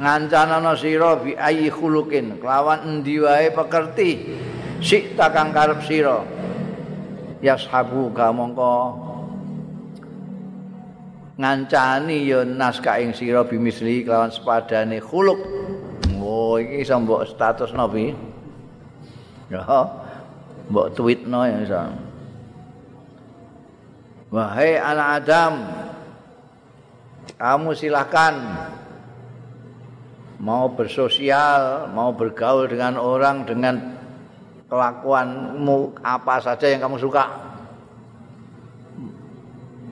ngancanana 0.00 0.74
sira 0.74 1.16
bi 1.20 1.36
ayi 1.38 1.70
khuluqin 1.70 2.40
kelawan 2.40 2.82
endi 2.88 3.20
wae 3.22 3.52
pekerti 3.52 4.10
sik 4.82 5.14
takang 5.14 5.52
karep 5.52 5.78
sira 5.86 6.24
yashabu 7.44 8.10
ka 8.10 8.32
mongko 8.34 8.96
ngancani 11.38 12.26
ya 12.26 12.42
nas 12.42 12.80
ka 12.82 12.98
ing 12.98 13.14
sira 13.14 13.46
bimisli 13.46 14.02
kelawan 14.02 14.32
sepadane 14.34 14.98
khuluq 14.98 15.40
Oh, 16.30 16.62
iki 16.62 16.86
iso 16.86 16.94
mbok 17.02 17.26
status 17.26 17.74
nabi. 17.74 18.14
Ya. 19.50 19.66
Mbok 20.70 20.94
tweetno 20.94 21.42
ya 21.42 21.58
iso. 21.66 21.80
Wahai 24.30 24.78
anak 24.78 25.26
Adam, 25.26 25.52
kamu 27.34 27.74
silakan 27.74 28.34
mau 30.38 30.70
bersosial, 30.70 31.90
mau 31.90 32.14
bergaul 32.14 32.70
dengan 32.70 32.94
orang 32.94 33.42
dengan 33.42 33.74
kelakuanmu 34.70 35.98
apa 36.06 36.38
saja 36.46 36.70
yang 36.70 36.78
kamu 36.78 37.02
suka. 37.02 37.26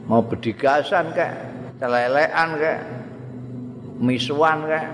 Mau 0.06 0.22
berdigasan 0.22 1.10
kayak 1.18 1.34
celelean 1.82 2.48
kayak 2.62 2.80
misuan 3.98 4.62
kayak 4.70 4.86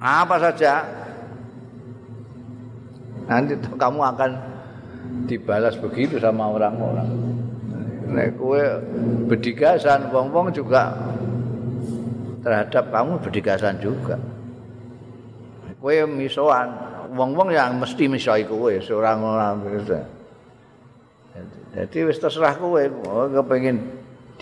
apa 0.00 0.36
saja 0.40 0.80
nanti 3.28 3.60
kamu 3.76 4.00
akan 4.16 4.30
dibalas 5.28 5.76
begitu 5.76 6.16
sama 6.16 6.48
orang-orang 6.48 7.39
nek 8.10 8.36
kowe 8.36 8.60
bedigasan 9.30 10.10
wong-wong 10.10 10.50
juga 10.50 10.92
terhadap 12.42 12.90
kamu 12.90 13.12
bedigasan 13.22 13.78
juga. 13.78 14.18
Kowe 15.80 15.96
misoan 16.10 16.68
wong-wong 17.14 17.54
yang 17.54 17.78
mesti 17.78 18.10
misoi 18.10 18.44
kowe 18.44 18.72
seorang 18.82 19.18
orang 19.22 19.62
itu 19.70 19.96
jadi 21.70 21.98
wis 22.02 22.18
terserah 22.18 22.58
kowe 22.58 22.82
kepengin 23.30 23.78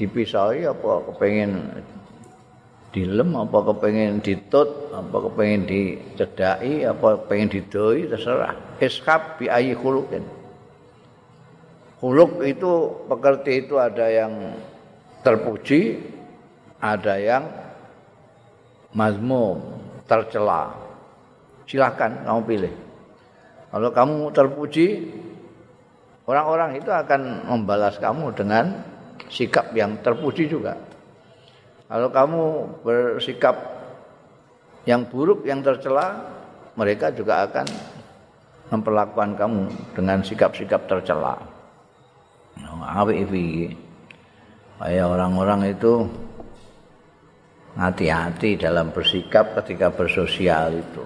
dipisoi 0.00 0.64
apa 0.64 1.04
kepengin 1.12 1.60
dilem 2.88 3.36
apa 3.36 3.58
kepengen 3.68 4.24
ditut 4.24 4.88
apa 4.96 5.16
kepengen 5.28 5.68
dicedai 5.68 6.88
apa 6.88 7.20
kepengen 7.20 7.48
didoi 7.52 8.08
terserah. 8.08 8.56
Iskab 8.80 9.36
bi 9.36 9.52
ayi 9.52 9.76
khuluqin 9.76 10.37
khuluq 11.98 12.46
itu 12.46 12.72
pekerti 13.10 13.66
itu 13.66 13.74
ada 13.78 14.06
yang 14.06 14.54
terpuji 15.22 15.98
ada 16.78 17.18
yang 17.18 17.44
mazmum 18.94 19.58
tercela. 20.06 20.72
Silahkan 21.68 22.24
kamu 22.24 22.40
pilih. 22.48 22.74
Kalau 23.68 23.90
kamu 23.92 24.18
terpuji 24.32 24.86
orang-orang 26.24 26.80
itu 26.80 26.88
akan 26.88 27.44
membalas 27.44 28.00
kamu 28.00 28.32
dengan 28.32 28.80
sikap 29.28 29.76
yang 29.76 30.00
terpuji 30.00 30.48
juga. 30.48 30.78
Kalau 31.88 32.08
kamu 32.08 32.42
bersikap 32.80 33.56
yang 34.88 35.04
buruk, 35.04 35.44
yang 35.44 35.60
tercela, 35.60 36.24
mereka 36.78 37.12
juga 37.12 37.44
akan 37.44 37.66
memperlakukan 38.72 39.36
kamu 39.36 39.62
dengan 39.92 40.24
sikap-sikap 40.24 40.88
tercela. 40.88 41.57
Awi 42.66 43.22
ivi, 43.22 43.48
kayak 44.80 45.06
orang-orang 45.06 45.70
itu 45.70 46.08
hati-hati 47.78 48.58
dalam 48.58 48.90
bersikap 48.90 49.54
ketika 49.62 49.92
bersosial 49.92 50.74
itu. 50.74 51.04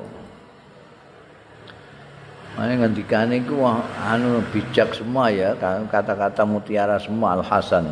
Ini 2.53 2.85
ngendikan 2.85 3.33
itu 3.33 3.65
anu 4.01 4.45
bijak 4.53 4.93
semua 4.93 5.33
ya, 5.33 5.57
kata-kata 5.89 6.45
mutiara 6.45 7.01
semua 7.01 7.41
Al-Hasan. 7.41 7.89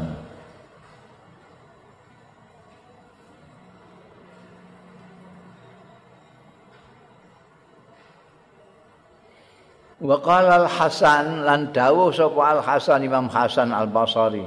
Wa 10.01 10.17
qala 10.25 10.65
Al 10.65 10.69
Hasan 10.69 11.45
lan 11.45 11.77
dawuh 11.77 12.09
sapa 12.09 12.41
Al 12.57 12.61
Hasan 12.65 13.05
Imam 13.05 13.29
Hasan 13.29 13.69
Al 13.69 13.93
Basri. 13.93 14.41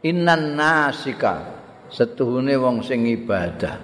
Innan 0.00 0.56
nasika 0.56 1.44
setuhune 1.92 2.56
wong 2.56 2.80
sing 2.80 3.04
ibadah. 3.04 3.76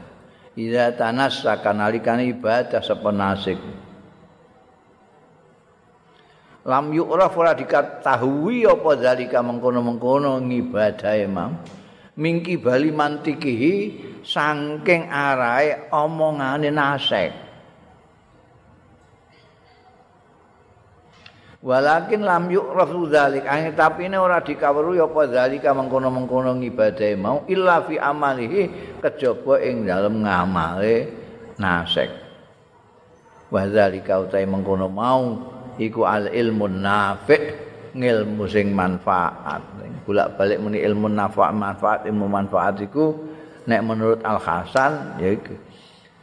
Ida 0.57 0.97
tanassaka 0.97 1.77
nalikane 1.77 2.25
ibadah 2.33 2.81
sapa 2.81 3.13
nasik. 3.13 3.61
Lam 6.65 6.93
yu'raf 6.93 7.33
ora 7.37 7.57
diketahui 7.57 8.69
apa 8.69 8.91
zalika 9.01 9.41
mengkono-mengkono 9.41 10.41
ngibadahe 10.45 11.25
mam. 11.25 11.57
Mingki 12.21 12.61
bali 12.61 12.93
mantikihi 12.93 13.75
saking 14.25 15.09
arahe 15.09 15.89
omongane 15.93 16.69
nasik. 16.69 17.50
Walakin 21.61 22.25
lam 22.25 22.49
yu'rafu 22.49 23.05
dzalik. 23.05 23.45
Angin 23.45 23.77
tapi 23.77 24.09
ini 24.09 24.17
ora 24.17 24.41
dikawruhi 24.41 24.97
apa 24.97 25.29
dzalika 25.29 25.77
mengkono-mengkono 25.77 26.57
ngibadahe 26.57 27.21
mau 27.21 27.45
illa 27.53 27.85
fi 27.85 28.01
amalihi 28.01 28.97
kejaba 29.05 29.61
ing 29.61 29.85
dalem 29.85 30.25
ngamale 30.25 30.97
nasek. 31.61 32.09
Wa 33.53 33.69
dzalika 33.69 34.25
utai 34.25 34.49
mengkono 34.49 34.89
mau 34.89 35.37
iku 35.77 36.09
al 36.09 36.33
ilmu 36.33 36.65
nafi' 36.65 37.45
ngilmu 37.93 38.45
sing 38.49 38.73
manfaat. 38.73 39.61
Bolak-balik 40.09 40.65
muni 40.65 40.81
ilmu 40.81 41.13
nafa' 41.13 41.53
manfaat 41.53 42.09
ilmu 42.09 42.25
manfaat 42.25 42.81
iku 42.81 43.21
nek 43.69 43.85
menurut 43.85 44.25
Al 44.25 44.41
Hasan 44.41 45.21
ya 45.21 45.37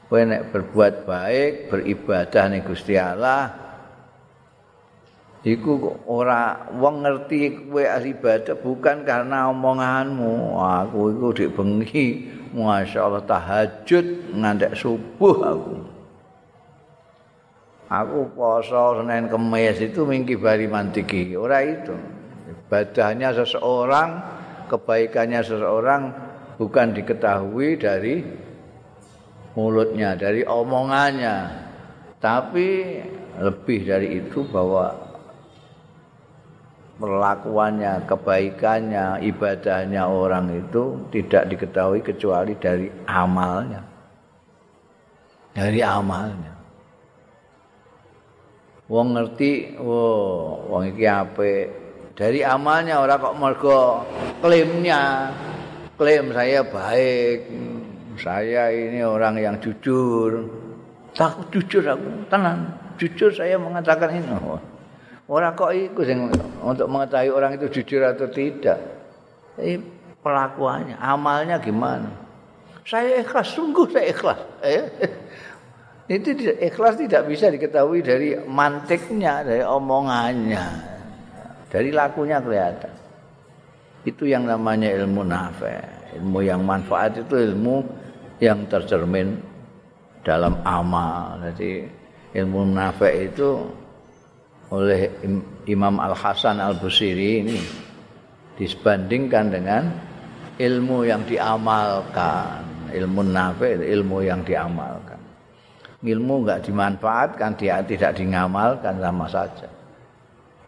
kowe 0.08 0.23
nek 0.23 0.50
berbuat 0.56 1.04
baik, 1.04 1.67
beribadah 1.69 2.47
ning 2.47 2.63
Gusti 2.63 2.95
Allah, 2.95 3.66
iku 5.45 6.02
ora 6.10 6.69
wong 6.73 7.06
ngerti 7.06 7.69
kowe 7.69 7.84
ibadah 7.84 8.56
bukan 8.58 9.06
karena 9.06 9.50
omonganmu. 9.54 10.58
Aku 10.58 11.13
iku 11.13 11.28
dik 11.36 11.54
bengi. 11.54 12.08
Masyaallah 12.58 13.28
tahajud 13.28 14.34
ngantek 14.34 14.73
subuh 14.73 15.36
aku. 15.45 15.76
Aku 17.88 18.28
poso 18.36 19.00
Senin 19.00 19.32
Kemis 19.32 19.80
itu 19.80 20.04
mingki 20.04 20.36
bari 20.36 20.67
mantiki 20.67 21.32
ora 21.38 21.63
itu. 21.63 21.95
Ibadahnya 22.67 23.32
seseorang 23.32 24.10
kebaikannya 24.67 25.39
seseorang 25.39 26.02
bukan 26.60 26.91
diketahui 26.91 27.80
dari 27.80 28.19
mulutnya 29.56 30.19
dari 30.19 30.43
omongannya. 30.43 31.63
Tapi 32.19 32.67
lebih 33.39 33.80
dari 33.88 34.19
itu 34.19 34.43
bahwa 34.52 35.07
perlakuannya, 36.98 38.10
kebaikannya, 38.10 39.22
ibadahnya 39.22 40.04
orang 40.10 40.50
itu 40.54 40.98
tidak 41.14 41.50
diketahui 41.54 42.02
kecuali 42.02 42.58
dari 42.58 42.90
amalnya. 43.06 43.82
Dari 45.54 45.82
amalnya. 45.82 46.54
Wong 48.88 49.08
ngerti, 49.14 49.78
oh, 49.82 50.64
wong 50.70 50.94
iki 50.96 51.06
apik. 51.06 51.66
Dari 52.18 52.42
amalnya 52.42 52.98
orang 53.04 53.22
kok 53.22 53.38
mergo 53.38 53.82
klaimnya. 54.42 55.30
Klaim 55.98 56.30
saya 56.34 56.62
baik. 56.62 57.40
Saya 58.18 58.74
ini 58.74 59.02
orang 59.06 59.38
yang 59.38 59.56
jujur. 59.62 60.46
Tak 61.14 61.50
jujur 61.54 61.82
aku, 61.86 62.10
tenang. 62.30 62.70
Jujur 62.98 63.30
saya 63.34 63.58
mengatakan 63.58 64.18
ini. 64.18 64.30
Oh. 64.46 64.77
Orang 65.28 65.60
kok 65.60 65.76
iku 65.76 66.08
sing 66.08 66.32
untuk 66.63 66.88
mengetahui 66.88 67.36
orang 67.36 67.60
itu 67.60 67.68
jujur 67.68 68.00
atau 68.08 68.32
tidak. 68.32 68.80
Ini 69.60 69.84
pelakuannya, 70.24 70.96
amalnya 70.96 71.60
gimana? 71.60 72.08
Saya 72.88 73.20
ikhlas, 73.20 73.52
sungguh 73.52 73.92
saya 73.92 74.08
ikhlas. 74.16 74.40
Eh? 74.63 74.88
Itu 76.16 76.32
ikhlas 76.40 76.96
tidak 76.96 77.28
bisa 77.28 77.52
diketahui 77.52 78.00
dari 78.00 78.40
mantiknya, 78.48 79.44
dari 79.44 79.60
omongannya. 79.60 80.66
Dari 81.68 81.92
lakunya 81.92 82.40
kelihatan. 82.40 82.96
Itu 84.08 84.24
yang 84.24 84.48
namanya 84.48 84.88
ilmu 84.96 85.28
nafe. 85.28 85.84
Ilmu 86.16 86.40
yang 86.48 86.63
manfaat 86.63 87.20
itu 87.20 87.36
ilmu 87.36 87.84
yang 88.40 88.63
tercermin 88.72 89.36
dalam 90.24 90.63
amal. 90.63 91.44
Jadi 91.44 91.84
ilmu 92.40 92.72
nafi 92.72 93.28
itu 93.28 93.68
oleh 94.71 95.12
Imam 95.67 95.95
Al 95.99 96.15
Hasan 96.15 96.60
Al 96.60 96.75
Busiri 96.75 97.43
ini 97.43 97.60
disebandingkan 98.60 99.45
dengan 99.47 99.84
ilmu 100.60 101.08
yang 101.08 101.23
diamalkan 101.23 102.67
ilmu 102.91 103.21
nafi 103.23 103.77
ilmu 103.77 104.23
yang 104.23 104.41
diamalkan. 104.43 105.19
Ilmu 105.97 106.45
enggak 106.45 106.69
dimanfaatkan 106.69 107.58
dia 107.58 107.82
tidak 107.82 108.15
dingamalkan 108.15 109.01
sama 109.01 109.25
saja. 109.27 109.67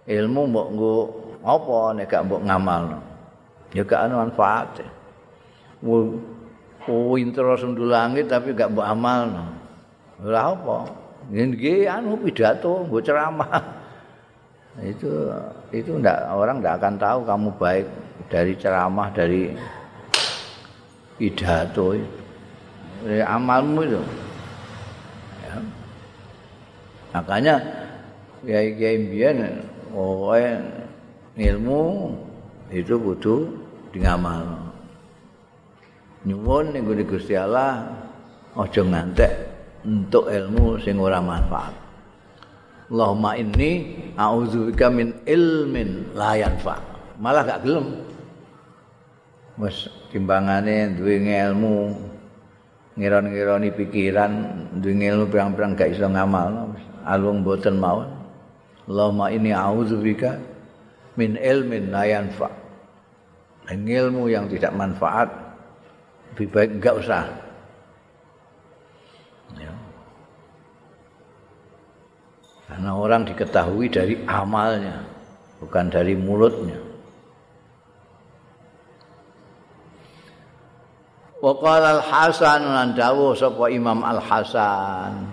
Ilmu 0.10 0.42
mbok 0.50 0.68
nggo 0.74 0.96
apa 1.46 1.78
nek 1.94 2.10
gak 2.10 2.24
mbok 2.26 2.42
ngamalno? 2.50 3.00
Ya 3.78 3.86
gak 3.86 4.10
ana 4.10 4.26
manfaat 4.26 4.82
winter 6.90 7.46
sundul 7.62 7.94
langit 7.94 8.26
tapi 8.26 8.58
gak 8.58 8.74
mbok 8.74 8.88
amalno. 8.90 9.46
Lha 10.26 10.42
apa? 10.58 10.80
Nggih 11.30 11.86
anu 11.86 12.18
pidato 12.26 12.90
mbok 12.90 13.06
ceramah 13.06 13.54
itu 14.80 15.10
itu 15.74 15.92
enggak 15.98 16.30
orang 16.30 16.62
enggak 16.62 16.78
akan 16.78 16.96
tahu 17.02 17.20
kamu 17.26 17.50
baik 17.58 17.86
dari 18.30 18.54
ceramah 18.56 19.10
dari 19.10 19.52
pidato. 21.20 21.98
Dari 23.00 23.24
amalmu 23.24 23.80
itu. 23.88 24.02
Ya. 25.40 25.56
makanya 27.16 27.56
kiai 28.46 28.78
kiai 28.78 28.98
biar 29.10 29.36
oh 29.98 30.36
ilmu 31.40 31.84
itu 32.70 32.94
butuh 33.02 33.50
ngamal 33.98 34.70
nyuwun 36.28 36.76
ning 36.76 36.86
Gusti 36.86 37.34
Allah 37.34 37.88
aja 38.54 38.82
ngantek 38.84 39.32
untuk 39.88 40.30
ilmu 40.30 40.78
sing 40.84 41.00
ora 41.02 41.18
manfaat 41.18 41.89
Allahumma 42.90 43.38
inni 43.38 43.98
a'udzubika 44.18 44.90
min 44.90 45.14
ilmin 45.30 46.14
la 46.18 46.34
yanfa. 46.42 46.82
Malah 47.22 47.46
gak 47.46 47.62
gelem. 47.62 48.02
Wes 49.62 49.86
timbangane 50.10 50.98
duwe 50.98 51.22
ilmu 51.22 51.94
ngiron-ngironi 52.98 53.70
pikiran, 53.78 54.34
duwe 54.82 54.98
ilmu 54.98 55.30
pirang-pirang 55.30 55.78
gak 55.78 55.94
iso 55.94 56.10
ngamal, 56.10 56.74
alung 57.06 57.46
boten 57.46 57.78
mawon. 57.78 58.10
Allahumma 58.90 59.30
inni 59.30 59.54
a'udzubika 59.54 60.42
min 61.14 61.38
ilmin 61.38 61.94
la 61.94 62.10
yanfa. 62.10 62.50
ilmu 63.70 64.34
yang 64.34 64.50
tidak 64.50 64.74
manfaat 64.74 65.30
lebih 66.34 66.48
baik 66.50 66.72
enggak 66.82 66.96
usah 67.06 67.24
Karena 72.80 72.96
orang 72.96 73.28
diketahui 73.28 73.92
dari 73.92 74.16
amalnya, 74.24 75.04
bukan 75.60 75.92
dari 75.92 76.16
mulutnya. 76.16 76.80
Waqala 81.44 82.00
al-Hasan 82.00 82.64
lan 82.64 82.96
dawuh 82.96 83.36
sapa 83.36 83.68
Imam 83.68 84.00
al-Hasan. 84.00 85.28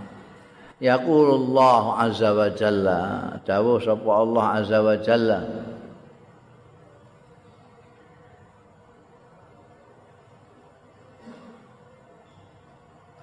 Yaqulullah 0.82 2.10
azza 2.10 2.34
wa 2.34 2.50
jalla, 2.50 3.02
dawuh 3.46 3.78
sapa 3.78 4.10
Allah 4.10 4.44
azza 4.58 4.78
wa 4.82 4.96
jalla. 4.98 5.40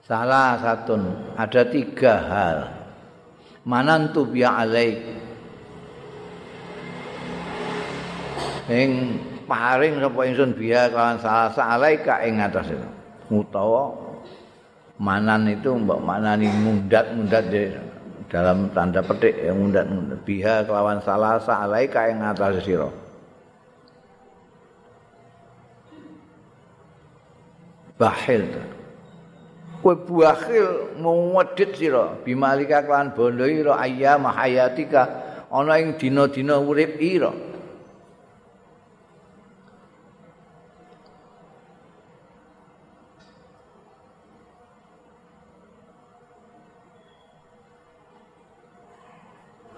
Salah 0.08 0.56
satu, 0.64 0.96
ada 1.36 1.62
tiga 1.68 2.16
hal 2.24 2.83
manantu 3.64 4.28
biya 4.28 4.64
alaik. 4.64 5.00
Ing 8.72 9.20
paring 9.44 10.00
sapa 10.00 10.22
ingsun 10.24 10.52
biya 10.56 10.88
kawan 10.88 11.20
salah 11.20 11.52
alaika 11.52 12.24
ing 12.24 12.40
atas 12.40 12.72
itu. 12.72 12.90
Utawa 13.32 13.92
manan 15.00 15.50
itu 15.52 15.74
mbok 15.74 16.00
manani 16.00 16.48
mundat-mundat 16.48 17.44
di 17.52 17.64
dalam 18.32 18.72
tanda 18.72 19.04
petik 19.04 19.36
ya 19.36 19.52
mundat-mundat 19.52 20.20
biha 20.24 20.64
kelawan 20.64 21.04
salah 21.04 21.40
alaika 21.44 22.08
ing 22.08 22.24
atas 22.24 22.64
sira. 22.64 22.88
Bahil 28.00 28.48
kowe 29.84 30.00
buahil 30.00 30.96
ngwedhit 30.96 31.76
sira. 31.76 32.16
Bimalika 32.24 32.88
kan 32.88 33.12
bondo 33.12 33.44
ira 33.44 33.76
ayyam 33.84 34.24
hayatika. 34.32 35.12
Ana 35.52 35.76
ing 35.84 36.00
dina-dina 36.00 36.56
urip 36.58 36.96
ira. 37.04 37.36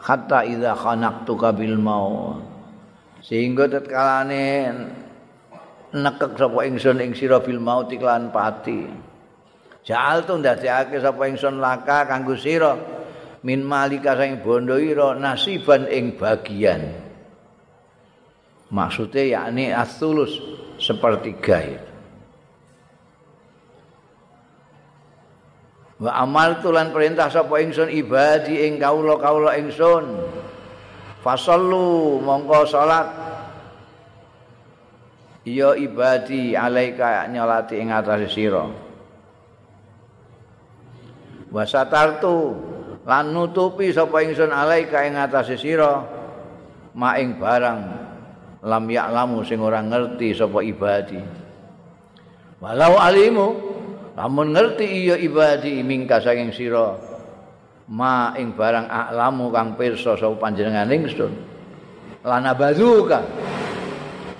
Hatta 0.05 0.45
idza 0.45 0.77
khanaqtuka 0.77 1.49
bil 1.57 1.81
maut. 1.81 2.45
Sehingga 3.25 3.65
tetkalane 3.65 4.69
nekek 5.97 6.37
sapa 6.37 6.61
ingsun 6.69 7.01
ing 7.01 7.17
sira 7.17 7.41
bil 7.41 7.57
maut 7.57 7.89
iklan 7.89 8.29
pati 8.29 8.85
Ja'al 9.85 10.25
tu 10.25 10.41
ndadekake 10.41 10.97
sapa 10.97 11.29
ingsun 11.29 11.61
laka 11.61 12.09
kanggo 12.09 12.33
sira 12.33 12.73
min 13.45 13.61
malika 13.61 14.17
sing 14.17 14.41
bondo 14.41 14.81
ira 14.81 15.13
nasiban 15.13 15.85
ing 15.85 16.17
bagian. 16.17 16.89
Maksudnya 18.73 19.45
yakni 19.45 19.69
asulus 19.69 20.41
sepertiga 20.81 21.61
itu. 21.61 21.93
Wa 25.95 26.11
amal 26.25 26.59
tulan 26.59 26.89
perintah 26.91 27.29
sapa 27.29 27.61
ingsun 27.61 27.93
ibadi 27.93 28.65
ing 28.65 28.81
kawula-kawula 28.81 29.53
ingsun. 29.61 30.17
Fasallu 31.21 32.19
mongko 32.25 32.65
salat. 32.65 33.07
Ya 35.45 35.77
ibadi 35.77 36.57
alaika 36.57 37.29
nyolati 37.29 37.77
ing 37.77 37.93
atas 37.93 38.33
sira. 38.33 38.84
Wasatartu 41.55 42.51
lan 43.07 43.31
nutupi 43.31 43.95
sapa 43.95 44.19
ingsun 44.27 44.51
alaika 44.51 45.07
ing 45.07 45.15
atase 45.15 45.55
sira. 45.55 46.03
Maing 46.95 47.39
barang 47.39 47.79
lam 48.63 48.85
ya'lamu 48.87 49.43
sing 49.47 49.63
ora 49.63 49.79
ngerti 49.79 50.35
sapa 50.35 50.59
ibadi. 50.63 51.19
Walau 52.59 52.99
alimu 52.99 53.47
lamun 54.15 54.51
ngerti 54.51 55.07
iya 55.07 55.15
ibadi 55.15 55.79
mingka 55.79 56.19
saking 56.19 56.51
sira. 56.51 56.95
Ma 57.87 58.35
ing 58.35 58.55
barang 58.55 58.91
a'lamu 58.91 59.47
kang 59.55 59.79
pirsa 59.79 60.19
sapa 60.19 60.35
panjenengan 60.35 60.91
ingsun. 60.91 61.31
Lana 62.25 62.57
bazuka 62.57 63.21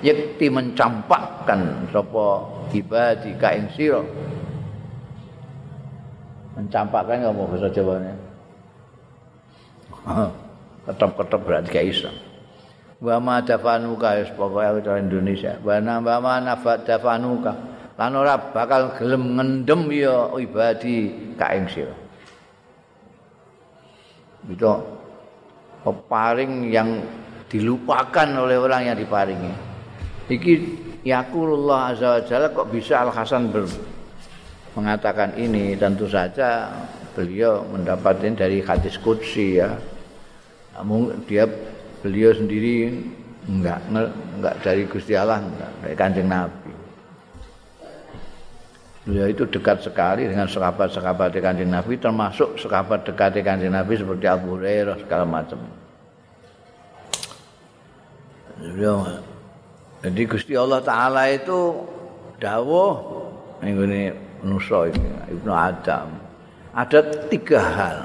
yekti 0.04 0.51
mencampakkan 0.51 1.91
sapa 1.91 2.28
ibadi 2.73 3.36
ka 3.39 3.51
ing 3.54 3.67
sira 3.75 4.01
mencampakkan 6.56 7.22
nggak 7.22 7.36
mau 7.36 7.48
bahasa 7.52 7.68
Jawa 7.70 8.00
nya 8.00 8.13
ketep-ketep 10.86 11.41
berarti 11.44 11.70
gak 11.70 11.88
iso 11.88 12.12
wa 13.06 13.18
ma 13.20 13.36
dafanuka 13.44 14.18
wis 14.18 14.32
pokoke 14.34 14.63
aku 14.63 14.80
cara 14.82 15.00
Indonesia. 15.02 15.54
Wa 15.60 15.78
nambah 15.78 16.18
ma 16.24 16.39
nafat 16.39 16.88
dafanuka. 16.88 17.54
Lan 17.96 18.12
ora 18.12 18.36
bakal 18.52 18.98
gelem 19.00 19.39
ngendem 19.39 19.82
ya 19.91 20.32
ibadi 20.36 21.12
ka 21.39 21.56
ing 21.56 21.68
sira. 21.72 21.96
Itu 24.50 24.68
peparing 25.86 26.70
yang 26.70 27.02
dilupakan 27.48 28.28
oleh 28.36 28.58
orang 28.60 28.91
yang 28.91 28.98
diparingi. 29.00 29.54
Iki 30.28 30.54
yakulullah 31.06 31.94
azza 31.94 32.20
wa 32.20 32.22
jalla 32.26 32.48
kok 32.52 32.68
bisa 32.74 33.06
al 33.06 33.13
hasan 33.13 33.54
mengatakan 34.75 35.39
ini 35.39 35.73
tentu 35.79 36.05
saja 36.05 36.67
beliau 37.15 37.63
mendapatkan 37.63 38.35
dari 38.35 38.59
hadis 38.59 38.99
kudsi 38.99 39.63
ya. 39.63 39.71
Namun 40.75 41.23
dia 41.23 41.47
beliau 42.03 42.35
sendiri 42.35 42.91
enggak 43.47 43.79
enggak 43.89 44.55
dari 44.59 44.83
Gusti 44.83 45.15
Allah 45.15 45.39
enggak 45.39 45.71
dari 45.79 45.95
Kanjeng 45.95 46.27
Nabi. 46.27 46.71
Beliau 49.07 49.31
itu 49.31 49.47
dekat 49.47 49.85
sekali 49.85 50.27
dengan 50.27 50.51
sahabat-sahabat 50.51 51.31
Kanjeng 51.39 51.71
Nabi 51.71 51.95
termasuk 51.95 52.59
sahabat 52.59 53.07
dekat 53.07 53.39
Kanjeng 53.39 53.71
Nabi 53.71 53.95
seperti 53.95 54.27
Abu 54.27 54.59
Hurairah 54.59 54.99
segala 54.99 55.23
macam. 55.23 55.63
Beliau 58.59 59.07
jadi 60.03 60.21
Gusti 60.27 60.53
Allah 60.59 60.83
Taala 60.83 61.31
itu 61.31 61.79
dawuh 62.43 63.23
ini 63.63 64.24
Nusa 64.43 64.91
ini 64.91 65.10
Ibnu 65.32 65.52
Adam 65.54 66.10
ada 66.76 67.00
tiga 67.32 67.62
hal 67.62 68.00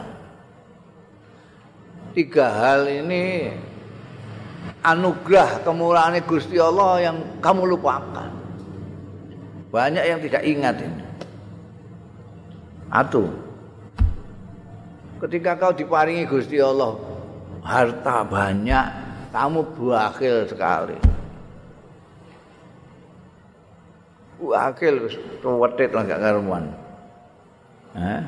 tiga 2.15 2.47
hal 2.51 2.87
ini 2.91 3.51
anugerah 4.83 5.63
kemurahan 5.63 6.19
Gusti 6.25 6.57
Allah 6.57 7.11
yang 7.11 7.17
kamu 7.39 7.77
lupakan. 7.77 8.31
Banyak 9.71 10.05
yang 10.05 10.19
tidak 10.19 10.43
ingat 10.43 10.77
ini. 10.83 11.05
Atu. 12.91 13.31
Ketika 15.23 15.55
kau 15.55 15.71
diparingi 15.71 16.27
Gusti 16.27 16.59
Allah 16.59 16.97
harta 17.63 18.25
banyak, 18.27 18.87
kamu 19.31 19.61
buahil 19.77 20.49
sekali. 20.49 20.99
Buahil 24.41 25.05
wis 25.05 25.21
tuwetit 25.45 25.93
lah 25.93 26.03
gak 26.09 26.25
karuan. 26.25 26.73
Hah? 27.93 28.25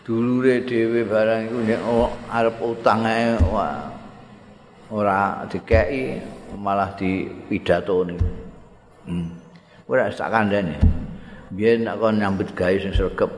Dulure 0.00 0.64
dhewe 0.64 1.04
barang 1.04 1.48
iku 1.48 1.58
nek 1.60 1.80
arep 2.32 2.56
utang 2.60 3.04
ae 3.04 3.36
ora 4.88 5.44
dikeki 5.48 6.24
malah 6.56 6.96
dipidatoni. 6.96 8.16
Hmm. 9.04 9.28
Ora 9.84 10.08
sak 10.08 10.32
kandhane. 10.32 10.80
Biyen 11.52 11.84
nek 11.84 12.00
kon 12.00 12.16
nyambut 12.16 12.52
gawe 12.56 12.76
sing 12.80 12.96
sregep 12.96 13.28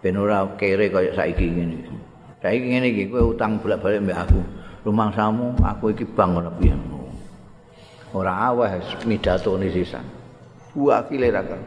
ben 0.00 0.16
ora 0.16 0.44
kere 0.56 0.88
kaya 0.88 1.12
saiki 1.12 1.52
ngene 1.52 1.74
iki. 1.84 1.96
Saiki 2.40 2.66
ngene 2.68 2.86
iki 2.92 3.04
kowe 3.12 3.36
utang 3.36 3.60
bolak-balik 3.60 4.04
mbek 4.04 4.24
aku. 4.24 4.40
Rumangsamu 4.88 5.56
aku 5.60 5.92
iki 5.92 6.04
bang 6.08 6.32
ora 6.36 6.52
piye. 6.52 6.93
Ora 8.14 8.54
aweh 8.54 8.78
midatoni 9.10 9.68
sisan. 9.74 10.06
Wakile 10.78 11.28
ra 11.34 11.42
kan. 11.42 11.62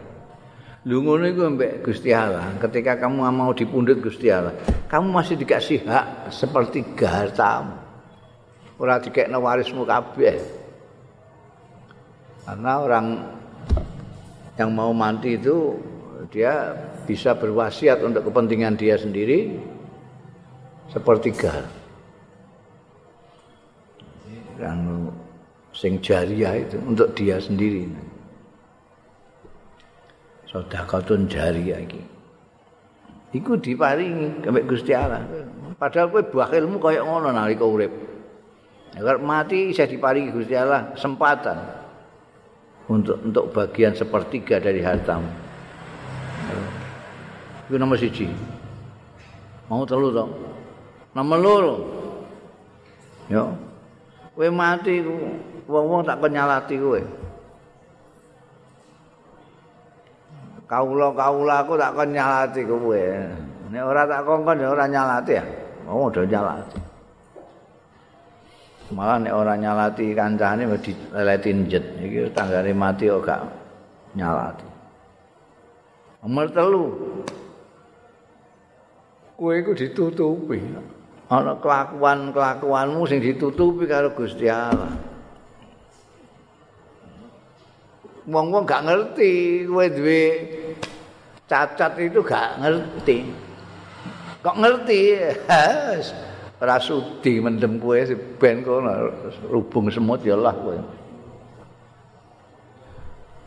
Lu 0.87 1.03
ngono 1.03 1.27
iku 1.27 1.51
mbek 1.51 1.83
Gusti 1.83 2.15
Allah. 2.15 2.55
Ketika 2.55 2.95
kamu 2.95 3.27
mau 3.27 3.51
dipundhut 3.51 3.99
Gusti 3.99 4.31
Allah, 4.31 4.55
kamu 4.87 5.11
masih 5.11 5.35
dikasih 5.35 5.83
hak 5.83 6.31
seperti 6.31 6.87
hartamu. 7.03 7.75
Ora 8.79 8.95
dikekno 9.03 9.43
warismu 9.43 9.83
kabeh. 9.83 10.39
Karena 12.47 12.73
orang 12.79 13.05
yang 14.55 14.71
mau 14.71 14.95
mati 14.95 15.35
itu 15.35 15.75
dia 16.31 16.71
bisa 17.03 17.35
berwasiat 17.35 17.99
untuk 18.07 18.31
kepentingan 18.31 18.79
dia 18.79 18.95
sendiri 18.95 19.59
sepertiga. 20.87 21.67
Yang 24.55 25.06
sing 25.77 26.01
jariah 26.01 26.65
itu 26.65 26.81
untuk 26.81 27.13
dia 27.13 27.37
sendiri. 27.37 27.85
Sedekahun 30.49 31.29
jariah 31.29 31.85
iki. 31.85 32.01
Iku 33.37 33.61
diparingi 33.61 34.41
kembek 34.41 34.65
Gusti 34.65 34.97
Allah. 34.97 35.21
Padahal 35.77 36.09
kowe 36.09 36.23
bakhilmu 36.25 36.81
kaya 36.81 37.05
ngono 37.05 37.29
nalika 37.29 37.61
urip. 37.61 37.93
Agar 38.97 39.21
mati 39.21 39.69
saya 39.77 39.85
diparingi 39.85 40.33
Gusti 40.33 40.57
Allah 40.57 40.97
kesempatan 40.97 41.57
untuk 42.89 43.21
untuk 43.21 43.45
bagian 43.53 43.93
sepertiga 43.93 44.57
dari 44.57 44.81
hartamu. 44.81 45.29
Itu 47.69 47.75
nomor 47.77 47.99
siji. 47.99 48.25
Mau 49.67 49.83
telu 49.83 50.09
toh? 50.09 50.31
Nomor 51.13 51.37
loro. 51.37 51.75
Yo. 53.27 53.66
Kowe 54.37 54.49
mati 54.53 55.01
ku 55.01 55.17
wong-wong 55.65 56.05
tak 56.05 56.21
kenyalati 56.21 56.77
kowe. 56.77 57.01
Kaula-kaula 60.69 61.65
aku 61.65 61.73
tak 61.73 61.97
kenyalati 61.97 62.61
kowe. 62.61 63.01
Nek 63.73 63.81
ora 63.81 64.05
tak 64.05 64.21
kongkon 64.21 64.61
ya 64.61 64.69
ora 64.69 64.85
nyalati 64.85 65.33
ya. 65.33 65.43
Oh, 65.89 66.05
udah 66.05 66.21
nyalati. 66.29 66.87
malah 68.87 69.19
nek 69.19 69.35
ora 69.35 69.59
nyalati 69.59 70.15
kancane 70.15 70.63
wedi 70.63 70.95
leletin 71.11 71.67
jet 71.67 71.83
iki 71.99 72.31
tanggane 72.31 72.71
mati 72.71 73.11
kok 73.11 73.19
gak 73.27 73.43
nyalati 74.15 74.67
nomor 76.23 76.47
telu 76.55 76.85
kowe 79.35 79.53
iku 79.59 79.75
ditutupi 79.75 80.59
ana 81.27 81.59
kelakuan-kelakuanmu 81.59 83.03
sing 83.07 83.19
ditutupi 83.19 83.83
karo 83.87 84.15
Gusti 84.15 84.47
Allah 84.47 84.95
wong-wong 88.27 88.63
gak 88.67 88.87
ngerti 88.87 89.63
kowe 89.67 89.87
duwe 89.87 90.23
cacat 91.47 91.95
itu 91.99 92.19
gak 92.23 92.59
ngerti 92.63 93.17
kok 94.43 94.55
ngerti 94.55 95.01
ora 96.57 96.79
sudi 96.81 97.37
mendem 97.37 97.77
kowe 97.77 97.99
ben 98.41 98.65
kono 98.65 98.91
rubung 99.45 99.93
semut 99.93 100.25
ya 100.25 100.33
Allah 100.33 100.55
kowe. 100.57 100.77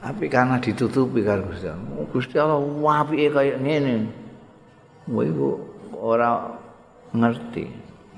Tapi 0.01 0.33
karena 0.33 0.57
ditutupi 0.57 1.21
karo 1.21 1.51
Gusti 1.51 1.69
Allah. 1.69 2.07
Gusti 2.09 2.37
Allah 2.38 2.61
apike 3.03 3.29
kaya 3.35 3.59
ngene. 3.59 4.09
Kowe 5.11 5.27
ora 5.99 6.60
ngerti. 7.14 7.66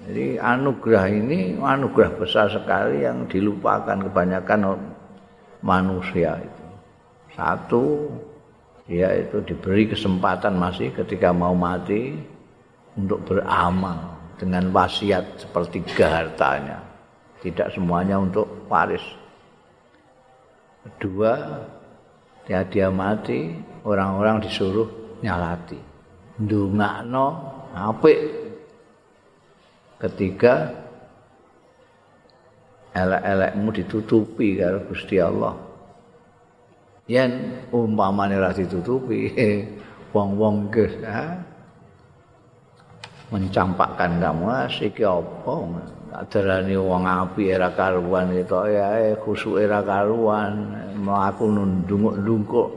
Jadi 0.02 0.35
anugerah 0.35 1.07
ini 1.07 1.55
anugerah 1.62 2.18
besar 2.18 2.50
sekali 2.50 3.07
yang 3.07 3.31
dilupakan 3.31 3.94
kebanyakan 4.11 4.74
manusia 5.62 6.42
itu. 6.42 6.66
Satu, 7.38 8.11
dia 8.90 9.14
itu 9.14 9.40
diberi 9.46 9.87
kesempatan 9.87 10.59
masih 10.59 10.90
ketika 10.92 11.31
mau 11.31 11.55
mati 11.55 12.18
untuk 12.98 13.22
beramal. 13.24 14.12
dengan 14.42 14.74
wasiat 14.74 15.38
sepertiga 15.38 16.18
hartanya. 16.18 16.83
Tidak 17.46 17.78
semuanya 17.78 18.18
untuk 18.18 18.66
waris. 18.66 19.02
Kedua, 20.83 21.62
dia 22.42 22.66
dia 22.66 22.90
mati, 22.90 23.55
orang-orang 23.87 24.42
disuruh 24.42 24.90
nyalati. 25.22 25.78
Ndungakno 26.42 27.26
apik. 27.70 28.18
Ketiga, 30.03 30.67
elek-elekmu 32.91 33.71
ditutupi 33.71 34.59
karo 34.59 34.83
Gusti 34.91 35.23
Allah. 35.23 35.55
Yen 37.07 37.62
umpamane 37.71 38.35
ra 38.35 38.51
ditutupi, 38.51 39.31
wong-wong 40.15 40.75
geus, 40.75 40.99
ha? 41.07 41.53
mencampakkan 43.33 44.21
kamu 44.21 44.69
asik 44.69 45.01
apa 45.01 45.55
adarane 46.12 46.77
wong 46.77 47.09
api 47.09 47.49
era 47.49 47.73
karuan 47.73 48.29
itu 48.37 48.61
ya 48.69 49.01
eh 49.01 49.17
khusuk 49.17 49.57
era 49.57 49.81
karuan 49.81 50.69
mlaku 51.01 51.49
ndunguk-ndunguk 51.49 52.69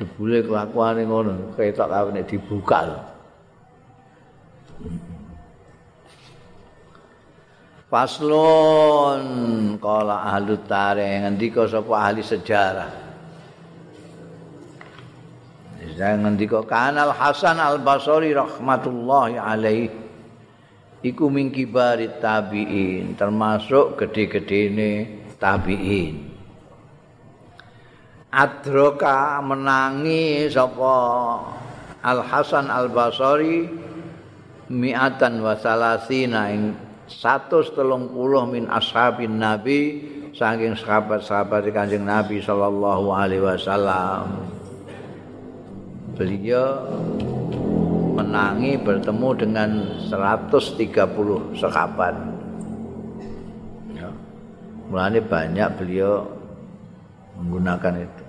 jebule 0.00 0.40
kelakuane 0.40 1.04
ngono 1.04 1.52
ketok 1.52 1.88
kawene 1.92 2.24
dibuka 2.24 2.78
lho 2.88 3.00
Paslon. 7.86 9.22
Kala 9.78 10.34
ahli 10.34 10.58
tarikh 10.66 11.22
ngendika 11.22 11.70
sapa 11.70 11.94
ahli 11.94 12.22
sejarah? 12.26 12.90
Saya 15.94 16.18
ngendika 16.18 16.66
kanal 16.66 17.14
Hasan 17.14 17.62
Al 17.62 17.78
Basri 17.78 18.34
rahmatullahi 18.34 19.38
alaih. 19.38 19.88
Iku 21.06 21.30
min 21.30 21.54
kibari 21.54 22.10
tabiin 22.18 23.14
termasuk 23.14 23.94
gede-gedene 23.94 25.22
tabiin. 25.38 26.26
Adroka 28.34 29.38
menangi 29.46 30.50
sapa 30.50 30.98
Al 32.02 32.20
Hasan 32.26 32.66
Al 32.66 32.90
Basri 32.90 33.70
mi'atan 34.66 35.38
wa 35.38 35.54
salasina 35.54 36.50
ing 36.50 36.85
130 37.06 37.86
min 38.50 38.66
ashabin 38.66 39.38
Nabi 39.38 40.02
saking 40.34 40.74
sahabat-sahabat 40.74 41.70
Kanjeng 41.70 42.04
Nabi 42.04 42.42
sallallahu 42.42 43.06
alaihi 43.14 43.42
wasallam. 43.46 44.52
beliau 46.16 46.88
menangi 48.16 48.80
bertemu 48.80 49.28
dengan 49.36 49.70
130 50.08 50.88
sekapan. 51.60 52.14
Ya. 53.92 54.08
Mulanya 54.88 55.20
banyak 55.20 55.68
beliau 55.76 56.24
menggunakan 57.36 58.08
itu. 58.08 58.24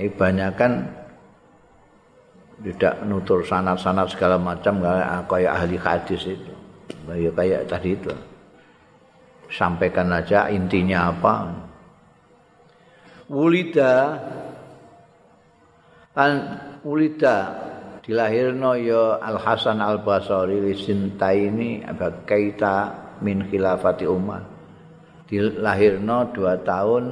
Ini 0.00 0.08
banyak 0.16 0.50
kan 0.56 0.72
tidak 2.64 2.94
nutur 3.04 3.44
sanat-sanat 3.44 4.08
segala 4.08 4.40
macam 4.40 4.80
kayak 5.28 5.52
ahli 5.52 5.76
hadis 5.76 6.24
itu. 6.24 6.57
Ya 7.08 7.30
kayak 7.32 7.68
tadi 7.68 7.96
itu. 7.96 8.12
Sampaikan 9.48 10.12
aja 10.12 10.52
intinya 10.52 11.08
apa. 11.08 11.34
Wulida 13.28 14.16
kan 16.16 16.32
ulida 16.82 17.36
dilahirno 18.02 18.72
ya 18.80 19.20
Al 19.20 19.36
Hasan 19.36 19.84
Al 19.84 20.00
Basri 20.00 20.58
ini 20.64 21.84
abad 21.84 22.24
kaita 22.24 22.76
min 23.20 23.44
khilafati 23.46 24.08
Umar 24.08 24.42
dilahirno 25.28 26.32
dua 26.32 26.56
tahun 26.64 27.04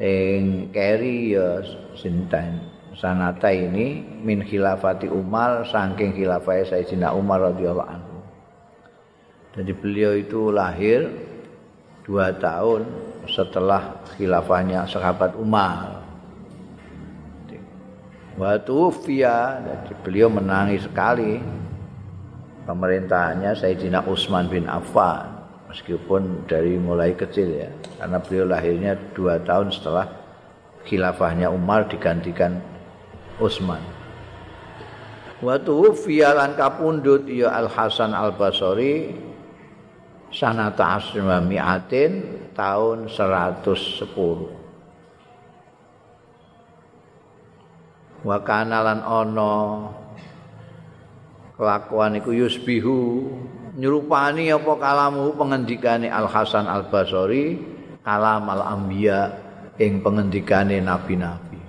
ing 0.00 0.72
keri 0.72 1.36
ya 1.36 1.60
sinten 1.92 2.64
sanata 2.96 3.52
ini 3.52 4.00
min 4.24 4.40
khilafati 4.40 5.06
Umar 5.12 5.68
saking 5.68 6.16
khilafah 6.16 6.64
Sayyidina 6.64 7.12
Umar 7.12 7.52
radhiyallahu 7.52 7.92
anhu 7.92 8.09
jadi 9.56 9.72
beliau 9.74 10.12
itu 10.14 10.54
lahir 10.54 11.10
dua 12.06 12.30
tahun 12.34 12.86
setelah 13.26 14.02
khilafahnya 14.18 14.86
sahabat 14.86 15.34
Umar 15.38 16.00
Waktu 18.40 18.78
Fia, 19.04 19.60
jadi 19.60 19.92
beliau 20.00 20.32
menangis 20.32 20.88
sekali 20.88 21.36
pemerintahannya 22.64 23.52
Sayyidina 23.52 24.00
Utsman 24.08 24.48
bin 24.48 24.64
Affan 24.64 25.28
meskipun 25.68 26.48
dari 26.48 26.80
mulai 26.80 27.12
kecil 27.12 27.52
ya 27.52 27.68
karena 28.00 28.16
beliau 28.16 28.48
lahirnya 28.48 28.96
dua 29.12 29.36
tahun 29.44 29.68
setelah 29.68 30.08
khilafahnya 30.88 31.52
Umar 31.52 31.84
digantikan 31.92 32.64
Utsman. 33.36 33.84
Waktu 35.44 35.76
Fia 36.00 36.32
lan 36.32 36.56
kapundut 36.56 37.28
ya 37.28 37.52
Al 37.52 37.68
Hasan 37.68 38.16
Al 38.16 38.32
Basri 38.40 39.20
sanata 40.30 40.98
asrima 40.98 41.42
mi'atin 41.42 42.50
tahun 42.54 43.10
110. 43.10 44.60
wa 48.20 48.38
kana 48.44 48.84
lan 48.84 49.00
ana 49.00 49.52
kelakuan 51.56 52.20
iku 52.20 52.36
yusbihu 52.36 53.28
nyerupani 53.80 54.52
apa 54.52 54.72
kalamu 54.76 55.32
pengendikane 55.32 56.12
Al 56.12 56.28
Hasan 56.28 56.68
Al 56.68 56.92
Basri 56.92 57.56
kalam 58.04 58.44
al 58.48 58.62
anbiya 58.64 59.20
ing 59.80 60.04
pengendikane 60.04 60.84
nabi-nabi 60.84 61.60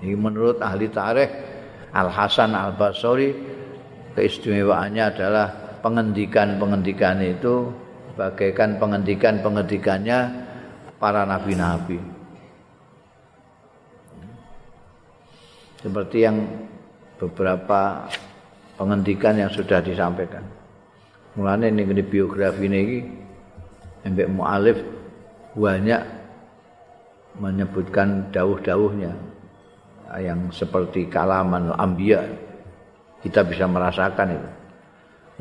ini 0.00 0.14
menurut 0.16 0.56
ahli 0.64 0.88
tarikh 0.88 1.32
Al 1.92 2.08
Hasan 2.08 2.56
Al 2.56 2.72
Basri 2.72 3.36
keistimewaannya 4.16 5.04
adalah 5.04 5.48
pengendikan-pengendikan 5.82 7.18
itu 7.20 7.68
bagaikan 8.14 8.78
pengendikan-pengendikannya 8.78 10.18
para 11.02 11.26
nabi-nabi. 11.26 11.98
Seperti 15.82 16.18
yang 16.22 16.46
beberapa 17.18 18.06
pengendikan 18.78 19.34
yang 19.34 19.50
sudah 19.50 19.82
disampaikan. 19.82 20.46
Mulanya 21.34 21.66
ini 21.66 21.82
di 21.90 22.04
biografi 22.06 22.70
ini, 22.70 23.02
Mbak 24.06 24.28
Mu'alif 24.30 24.78
banyak 25.58 26.02
menyebutkan 27.42 28.30
dawuh-dawuhnya 28.30 29.12
yang 30.20 30.52
seperti 30.52 31.08
kalaman 31.08 31.72
ambia 31.80 32.20
kita 33.24 33.40
bisa 33.48 33.64
merasakan 33.64 34.36
itu 34.36 34.61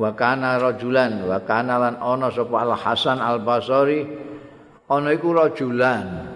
wa 0.02 0.10
kana 0.18 0.58
rajulan 0.58 1.30
wa 1.30 1.38
kana 1.46 1.78
lan 1.78 1.96
ana 2.02 2.34
sapa 2.34 2.66
al 2.66 2.74
hasan 2.74 3.22
al 3.22 3.46
basri 3.46 4.02
ana 4.90 5.14
iku 5.14 5.30
rajulan. 5.38 6.34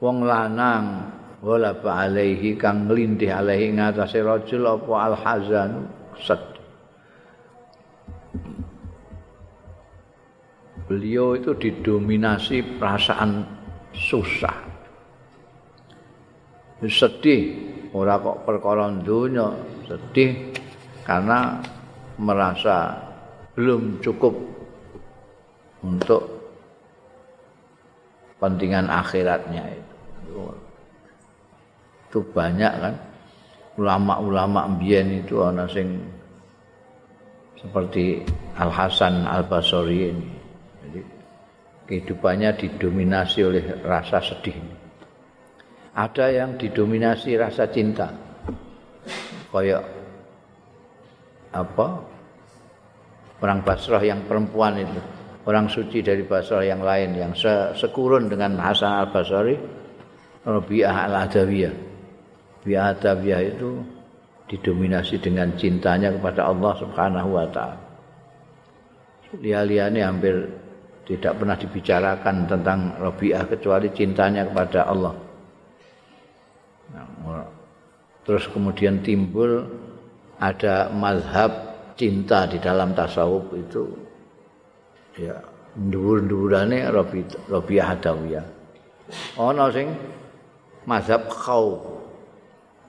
Wong 0.00 0.24
lanang 0.24 1.12
wala 1.44 1.76
ba 1.76 2.08
alaihi 2.08 2.56
kang 2.56 2.88
nglindih 2.88 3.28
alaihi 3.28 3.76
ngatasé 3.76 4.24
rajul 4.24 4.64
apa 4.64 4.92
al 4.96 5.14
hazan 5.20 5.70
set. 6.16 6.40
Beliau 10.84 11.32
itu 11.32 11.56
didominasi 11.56 12.76
perasaan 12.76 13.44
susah. 13.96 14.56
Sedih 16.84 17.56
ora 17.96 18.20
kok 18.20 18.44
perkara 18.44 18.92
dunya 18.92 19.48
sedih 19.88 20.52
karena 21.00 21.64
merasa 22.18 22.94
belum 23.54 24.02
cukup 24.02 24.34
untuk 25.84 26.22
pentingan 28.38 28.90
akhiratnya 28.90 29.64
itu 29.74 30.38
itu 32.10 32.18
banyak 32.30 32.72
kan 32.78 32.94
ulama-ulama 33.74 34.70
mbiyen 34.70 35.26
itu 35.26 35.42
ana 35.42 35.66
sing 35.66 35.98
seperti 37.64 38.20
Al 38.60 38.68
Hasan 38.68 39.24
Al 39.24 39.48
Basri 39.48 40.12
ini. 40.12 40.28
Jadi 40.84 41.00
kehidupannya 41.88 42.50
didominasi 42.60 43.40
oleh 43.40 43.64
rasa 43.80 44.20
sedih. 44.20 44.52
Ada 45.96 46.28
yang 46.28 46.60
didominasi 46.60 47.40
rasa 47.40 47.64
cinta. 47.72 48.12
Kayak 49.48 49.86
apa? 51.54 52.02
Orang 53.38 53.62
Basrah 53.62 54.02
yang 54.02 54.26
perempuan 54.26 54.74
itu, 54.82 55.00
orang 55.46 55.70
suci 55.70 56.02
dari 56.02 56.26
Basrah 56.26 56.66
yang 56.66 56.82
lain 56.82 57.14
yang 57.14 57.32
sekurun 57.78 58.26
dengan 58.26 58.58
Hasan 58.58 58.90
Al 58.90 59.08
Basri, 59.14 59.54
Rabi'ah 60.42 60.96
Al 61.06 61.14
Adawiyah. 61.30 61.74
biadabiyah 62.64 63.40
itu 63.44 63.84
didominasi 64.48 65.20
dengan 65.20 65.52
cintanya 65.60 66.08
kepada 66.16 66.48
Allah 66.48 66.72
Subhanahu 66.80 67.28
wa 67.36 67.46
taala. 67.52 67.80
Lihat-lihat 69.36 69.92
hampir 70.00 70.48
tidak 71.04 71.36
pernah 71.36 71.56
dibicarakan 71.60 72.48
tentang 72.48 72.96
Rabi'ah 72.96 73.44
kecuali 73.44 73.92
cintanya 73.92 74.48
kepada 74.48 74.88
Allah. 74.88 75.12
Nah, 76.96 77.44
terus 78.24 78.48
kemudian 78.48 79.04
timbul 79.04 79.68
ada 80.44 80.92
mazhab 80.92 81.52
cinta 81.96 82.44
di 82.44 82.60
dalam 82.60 82.92
tasawuf 82.92 83.48
itu 83.56 83.84
ya 85.16 85.40
ndur-ndurane 85.74 86.84
Rabi'ah 87.48 87.86
Hadawiyah. 87.96 88.46
Ana 89.40 89.72
sing 89.72 89.88
mazhab 90.84 91.26
khauf 91.32 91.80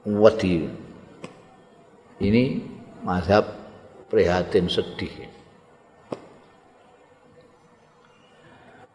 wedi. 0.03 0.67
Ini 2.19 2.43
mazhab 3.03 3.47
prihatin 4.11 4.67
sedih. 4.71 5.27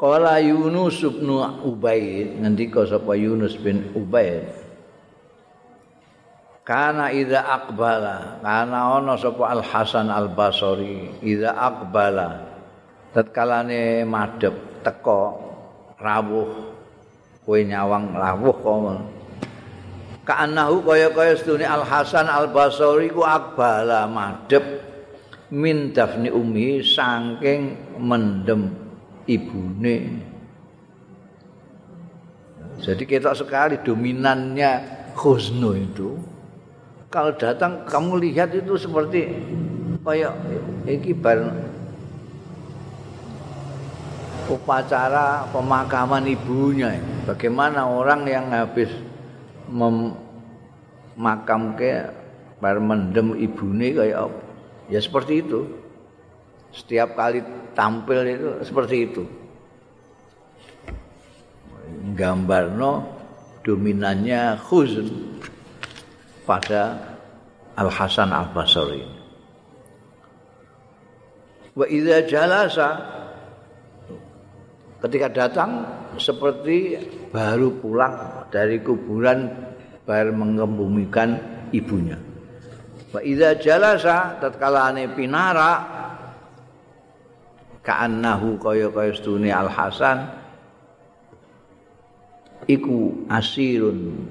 Qala 0.01 0.41
Yunus 0.41 1.05
bin 1.05 1.29
Ubaid 1.61 2.41
ngendika 2.41 2.89
sapa 2.89 3.13
Yunus 3.21 3.61
bin 3.61 3.93
Ubaid 3.93 4.49
Kana 6.61 7.11
idza 7.11 7.41
aqbala 7.41 8.39
kana 8.45 9.01
ana 9.01 9.17
sapa 9.17 9.49
Al 9.49 9.65
Hasan 9.65 10.13
Al 10.13 10.31
Basri 10.31 11.09
idza 11.25 11.57
aqbala 11.57 12.47
tatkalane 13.11 14.05
madhep 14.07 14.85
teko 14.85 15.41
rawuh 15.99 16.51
kowe 17.43 17.59
nyawang 17.59 18.15
rawuh 18.15 18.55
kok 18.61 18.77
kaanahu 20.31 20.87
kaya-kaya 20.87 21.35
sedune 21.35 21.67
Al 21.67 21.83
Hasan 21.83 22.31
Al 22.31 22.53
Basri 22.55 23.11
ku 23.11 23.27
akbala 23.27 24.07
madhep 24.07 24.63
min 25.51 25.91
dafni 25.91 26.31
umi 26.31 26.79
saking 26.87 27.99
mendem 27.99 28.71
ibune. 29.27 29.99
Jadi 32.81 33.05
kita 33.05 33.35
sekali 33.35 33.83
dominannya 33.83 34.73
khusnu 35.19 35.71
itu 35.77 36.17
kalau 37.11 37.35
datang 37.35 37.83
kamu 37.91 38.31
lihat 38.31 38.55
itu 38.55 38.79
seperti 38.79 39.35
kayak 40.07 40.31
iki 40.87 41.11
bar 41.11 41.43
upacara 44.47 45.43
pemakaman 45.51 46.31
ibunya 46.31 47.03
bagaimana 47.27 47.83
orang 47.83 48.23
yang 48.31 48.47
habis 48.55 48.95
memakamke 49.67 52.15
bar 52.63 52.79
mendem 52.79 53.35
ibune 53.41 53.97
kaya 53.97 54.29
apa? 54.29 54.37
Ya 54.93 55.01
seperti 55.01 55.41
itu. 55.43 55.65
Setiap 56.71 57.19
kali 57.19 57.43
tampil 57.75 58.23
itu 58.31 58.63
seperti 58.63 59.11
itu. 59.11 59.27
Gambarno 62.15 63.11
dominannya 63.67 64.55
khuzn 64.63 65.11
pada 66.51 66.99
Al 67.79 67.87
Hasan 67.87 68.35
Al 68.35 68.51
Basri. 68.51 69.07
Wa 71.79 71.87
idza 71.87 72.27
jalasa 72.27 72.89
ketika 74.99 75.31
datang 75.31 75.87
seperti 76.19 76.99
baru 77.31 77.79
pulang 77.79 78.43
dari 78.51 78.83
kuburan 78.83 79.47
bar 80.03 80.35
mengembumikan 80.35 81.39
ibunya. 81.71 82.19
wa 83.11 83.19
idza 83.23 83.59
jalasa 83.59 84.39
tatkalane 84.39 85.11
pinara 85.15 85.83
ka'annahu 87.83 88.55
kaya-kaya 88.59 89.11
stune 89.15 89.51
Al 89.51 89.67
Hasan 89.67 90.31
iku 92.71 93.27
asirun 93.27 94.31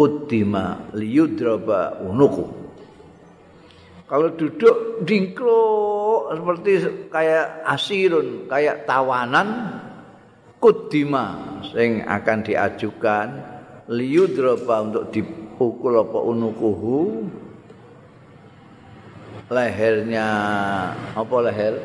kuddima 0.00 0.80
liyudraba 0.96 2.00
unuku. 2.00 2.48
Kalau 4.08 4.32
duduk 4.32 5.04
dingklo 5.04 5.60
seperti 6.32 6.72
kayak 7.12 7.68
asirun 7.68 8.48
kayak 8.48 8.88
tawanan 8.88 9.76
kuddima 10.56 11.60
sing 11.68 12.00
akan 12.00 12.38
diajukan 12.40 13.28
liyudraba 13.92 14.88
untuk 14.88 15.04
dipukul 15.12 16.00
apa 16.00 16.18
unukuhu. 16.32 17.28
Lehernya 19.52 20.28
apa 21.12 21.36
leher? 21.44 21.76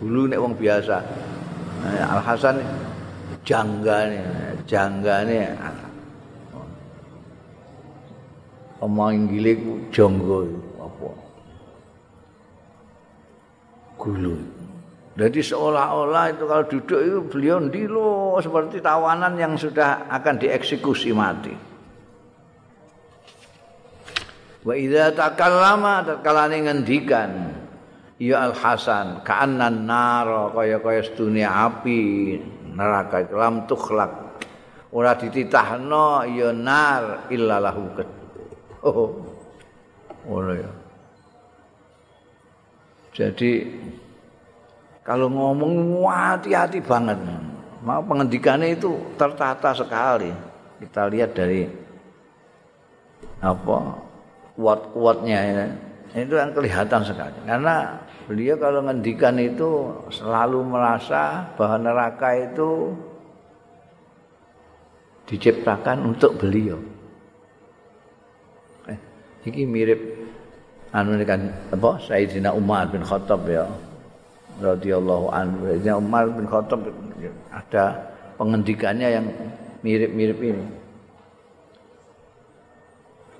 Bulu 0.00 0.32
nek 0.32 0.40
wong 0.40 0.56
biasa. 0.56 0.96
Al 2.08 2.24
Hasan 2.24 2.56
janggane 3.44 4.24
janggane 4.64 5.44
omong 8.80 9.28
gile 9.28 9.52
jonggo 9.92 10.48
apa? 10.80 11.08
Gulu. 14.00 14.36
Jadi 15.20 15.40
seolah-olah 15.44 16.32
itu 16.32 16.44
kalau 16.48 16.64
duduk 16.64 17.00
itu 17.04 17.18
beliau 17.28 17.60
ndilo 17.60 18.40
seperti 18.40 18.80
tawanan 18.80 19.36
yang 19.36 19.52
sudah 19.60 20.08
akan 20.08 20.40
dieksekusi 20.40 21.12
mati. 21.12 21.52
Wa 24.64 24.72
idza 24.72 25.12
takallama 25.12 26.04
tatkala 26.04 26.48
ngendikan 26.48 27.52
ya 28.16 28.48
Al 28.48 28.56
Hasan 28.56 29.20
ka'annan 29.20 29.84
nar 29.84 30.52
kaya-kaya 30.56 31.04
dunia 31.12 31.48
api 31.68 32.00
neraka 32.72 33.28
lam 33.32 33.68
tukhlak. 33.68 34.40
Ora 34.96 35.16
dititahno 35.20 36.24
ya 36.28 36.52
nar 36.56 37.28
illa 37.28 37.60
oh. 38.84 39.10
Ora 40.28 40.52
ya. 40.52 40.72
Jadi 43.16 43.64
kalau 45.00 45.32
ngomong 45.32 46.04
hati-hati 46.06 46.84
banget. 46.84 47.16
Mau 47.80 48.04
pengendikannya 48.04 48.76
itu 48.76 48.92
tertata 49.16 49.72
sekali. 49.72 50.28
Kita 50.84 51.08
lihat 51.08 51.32
dari 51.32 51.64
apa 53.40 53.96
kuat-kuatnya 54.56 55.38
ya. 55.40 55.64
itu 56.20 56.36
yang 56.36 56.52
kelihatan 56.52 57.00
sekali. 57.00 57.38
Karena 57.48 57.96
beliau 58.28 58.60
kalau 58.60 58.84
ngendikan 58.84 59.40
itu 59.40 59.88
selalu 60.12 60.60
merasa 60.68 61.48
bahwa 61.56 61.80
neraka 61.80 62.36
itu 62.36 62.92
diciptakan 65.24 66.12
untuk 66.12 66.36
beliau 66.36 66.89
ini 69.48 69.62
mirip 69.64 70.00
anu 70.92 71.16
kan 71.24 71.48
apa? 71.70 71.90
Sayyidina 72.04 72.52
Umar 72.52 72.90
bin 72.90 73.00
Khattab 73.00 73.46
ya. 73.48 73.64
Radhiyallahu 74.60 75.32
anhu. 75.32 75.70
Sayyidina 75.72 75.96
Umar 75.96 76.28
bin 76.28 76.44
Khattab 76.44 76.84
ada 77.48 77.84
pengendikannya 78.36 79.08
yang 79.08 79.26
mirip-mirip 79.80 80.38
ini. 80.40 80.64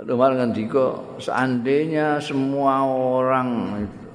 Umar 0.09 0.33
ngendika 0.33 0.97
seandainya 1.21 2.17
semua 2.25 2.81
orang 2.89 3.85
itu, 3.85 4.09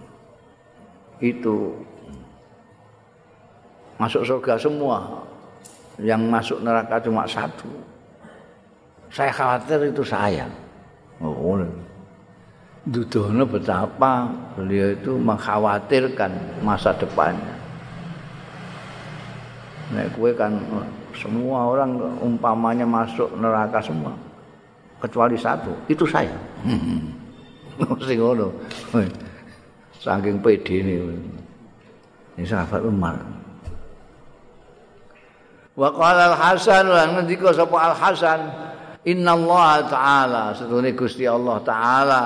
itu 1.21 1.57
masuk 4.01 4.25
surga 4.25 4.57
semua 4.57 5.23
yang 6.01 6.25
masuk 6.27 6.59
neraka 6.59 6.99
cuma 6.99 7.23
satu 7.29 7.69
saya 9.07 9.31
khawatir 9.31 9.93
itu 9.93 10.03
saya 10.03 10.49
oh, 11.24 11.59
Dudono 12.86 13.49
betapa 13.49 14.30
beliau 14.53 14.93
itu 14.93 15.18
mengkhawatirkan 15.18 16.61
masa 16.61 16.93
depannya. 16.93 17.57
Nek 19.89 20.13
kue 20.13 20.38
kan 20.38 20.53
semua 21.18 21.66
orang 21.74 21.97
umpamanya 22.22 22.86
masuk 22.86 23.30
neraka 23.41 23.82
semua. 23.82 24.13
kecuali 24.95 25.38
satu 25.38 25.70
itu 25.86 26.01
saya. 26.07 26.34
Sing 28.07 28.18
ngono. 28.18 28.49
Saking 29.99 30.39
pede 30.41 30.82
ini. 30.82 30.93
Ini 32.36 32.45
sahabat 32.47 32.82
Umar. 32.84 33.20
Wa 35.76 35.91
qala 35.91 36.32
al 36.32 36.38
hasan 36.39 36.88
lan 36.88 37.07
ngendika 37.20 37.51
sapa 37.51 37.91
al 37.91 37.95
hasan 39.06 39.14
inna 39.14 39.32
Allah 39.38 39.86
taala 39.86 40.43
setune 40.58 40.97
Gusti 40.97 41.30
Allah 41.30 41.62
taala. 41.62 42.24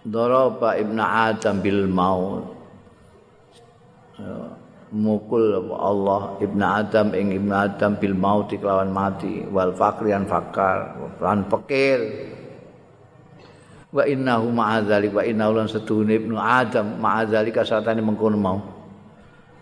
Daraba 0.00 0.76
ibnu 0.80 1.00
adam 1.00 1.60
bil 1.60 1.88
maut. 1.88 2.44
Mukul 4.90 5.70
Allah 5.70 6.34
ibnu 6.42 6.64
Adam 6.66 7.14
ing 7.14 7.30
ibnu 7.30 7.54
Adam 7.54 7.94
bil 7.94 8.16
maut 8.16 8.50
kelawan 8.50 8.90
mati. 8.90 9.44
Wal 9.46 9.72
fakrian 9.76 10.26
fakar 10.26 10.98
lan 11.20 11.46
pekil. 11.46 12.26
Wa 13.90 14.06
innahu 14.06 14.50
ma'adzali 14.54 15.10
wa 15.10 15.22
innahu 15.22 15.62
lan 15.62 15.68
setune 15.70 16.18
ibnu 16.18 16.34
Adam 16.38 16.98
ma'adzali 16.98 17.54
kasatane 17.54 18.02
mengkono 18.02 18.38
mau. 18.40 18.58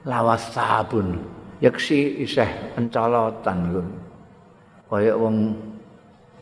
Lawas 0.09 0.55
sabun 0.55 1.19
yaksi 1.61 2.25
isih 2.25 2.79
encolotan 2.79 3.59
lho 3.75 3.83
kaya 4.89 5.12
wong 5.14 5.55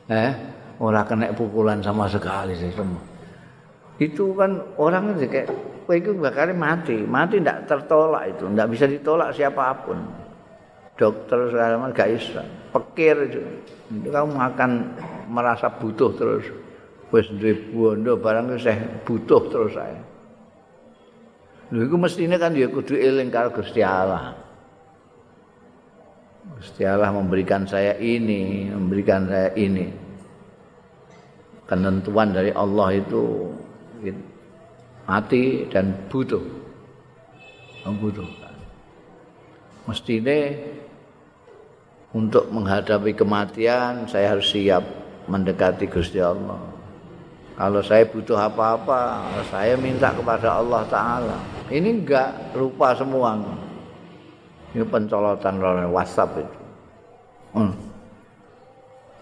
eh 0.07 0.32
ora 0.78 1.03
kena 1.03 1.34
pukulan 1.34 1.82
sama 1.82 2.07
sekali 2.07 2.55
sih 2.55 2.70
itu 3.97 4.36
kan 4.36 4.61
orang 4.76 5.16
kayak 5.16 5.49
kowe 5.88 5.94
iku 5.97 6.12
bakal 6.18 6.53
mati. 6.53 7.01
Mati 7.07 7.40
ndak 7.40 7.64
tertolak 7.64 8.36
itu, 8.36 8.44
ndak 8.51 8.68
bisa 8.68 8.84
ditolak 8.84 9.32
siapapun. 9.32 10.03
Dokter 10.97 11.53
segala 11.53 11.76
macam 11.76 11.92
gak 11.92 12.09
bisa. 12.16 12.40
Pekir 12.72 13.16
itu. 13.28 13.40
Itu 14.01 14.09
kamu 14.09 14.32
akan 14.32 14.70
merasa 15.28 15.68
butuh 15.68 16.09
terus. 16.16 16.44
Wis 17.12 17.28
duwe 17.36 17.53
bondo 17.70 18.16
barang 18.16 18.57
wis 18.57 18.64
butuh 19.05 19.42
terus 19.53 19.76
saya. 19.76 20.01
Lho 21.70 21.84
iku 21.84 21.97
mestine 22.01 22.40
kan 22.40 22.57
ya 22.57 22.72
kudu 22.72 22.97
eling 22.97 23.28
karo 23.28 23.53
Gusti 23.53 23.84
Allah. 23.84 24.45
Gusti 26.55 26.86
Allah 26.86 27.11
memberikan 27.11 27.66
saya 27.66 27.99
ini, 27.99 28.70
memberikan 28.70 29.26
saya 29.26 29.51
ini. 29.59 29.90
Kenentuan 31.66 32.30
dari 32.30 32.55
Allah 32.55 32.94
itu 32.94 33.51
mati 35.11 35.66
dan 35.66 36.07
butuh. 36.07 36.42
Membutuhkan. 37.82 38.55
Mestine 39.86 40.38
untuk 42.14 42.51
menghadapi 42.51 43.14
kematian 43.14 44.07
saya 44.07 44.34
harus 44.34 44.51
siap 44.51 44.82
mendekati 45.26 45.90
Gusti 45.90 46.22
Allah. 46.22 46.59
Kalau 47.57 47.80
saya 47.82 48.07
butuh 48.07 48.36
apa-apa 48.36 49.32
saya 49.51 49.74
minta 49.74 50.14
kepada 50.14 50.61
Allah 50.62 50.82
Ta'ala. 50.86 51.38
Ini 51.66 51.88
enggak 52.03 52.55
lupa 52.55 52.94
semua 52.94 53.34
ini 54.77 54.85
pencolotan 54.85 55.57
oleh 55.57 55.89
WhatsApp 55.89 56.37
itu 56.37 56.59
hmm. 57.57 57.74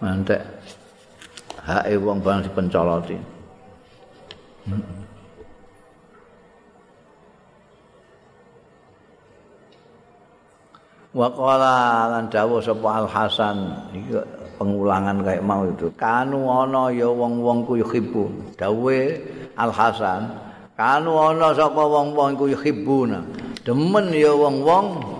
nanti 0.03 0.35
hak 1.63 1.87
wong 2.03 2.19
bang 2.19 2.43
dipencoloti 2.43 3.15
hmm. 4.67 4.83
wa 11.15 11.31
qala 11.31 11.75
lan 12.11 12.27
dawuh 12.27 12.59
sapa 12.59 12.89
al 12.99 13.07
hasan 13.07 13.71
iki 13.95 14.19
pengulangan 14.55 15.19
kayak 15.23 15.43
mau 15.43 15.67
itu. 15.67 15.91
Kanu 15.99 16.47
ana 16.47 16.87
ya 16.91 17.11
wong-wong 17.11 17.67
ku 17.67 17.75
yuhibbu. 17.75 18.55
Dawuhe 18.55 19.19
al 19.59 19.71
hasan 19.71 20.31
kanu 20.79 21.15
ana 21.15 21.51
sapa 21.55 21.83
wong-wong 21.83 22.39
ku 22.39 22.51
yuhibbuna. 22.51 23.19
Demen 23.63 24.11
ya 24.15 24.31
wong-wong 24.31 25.14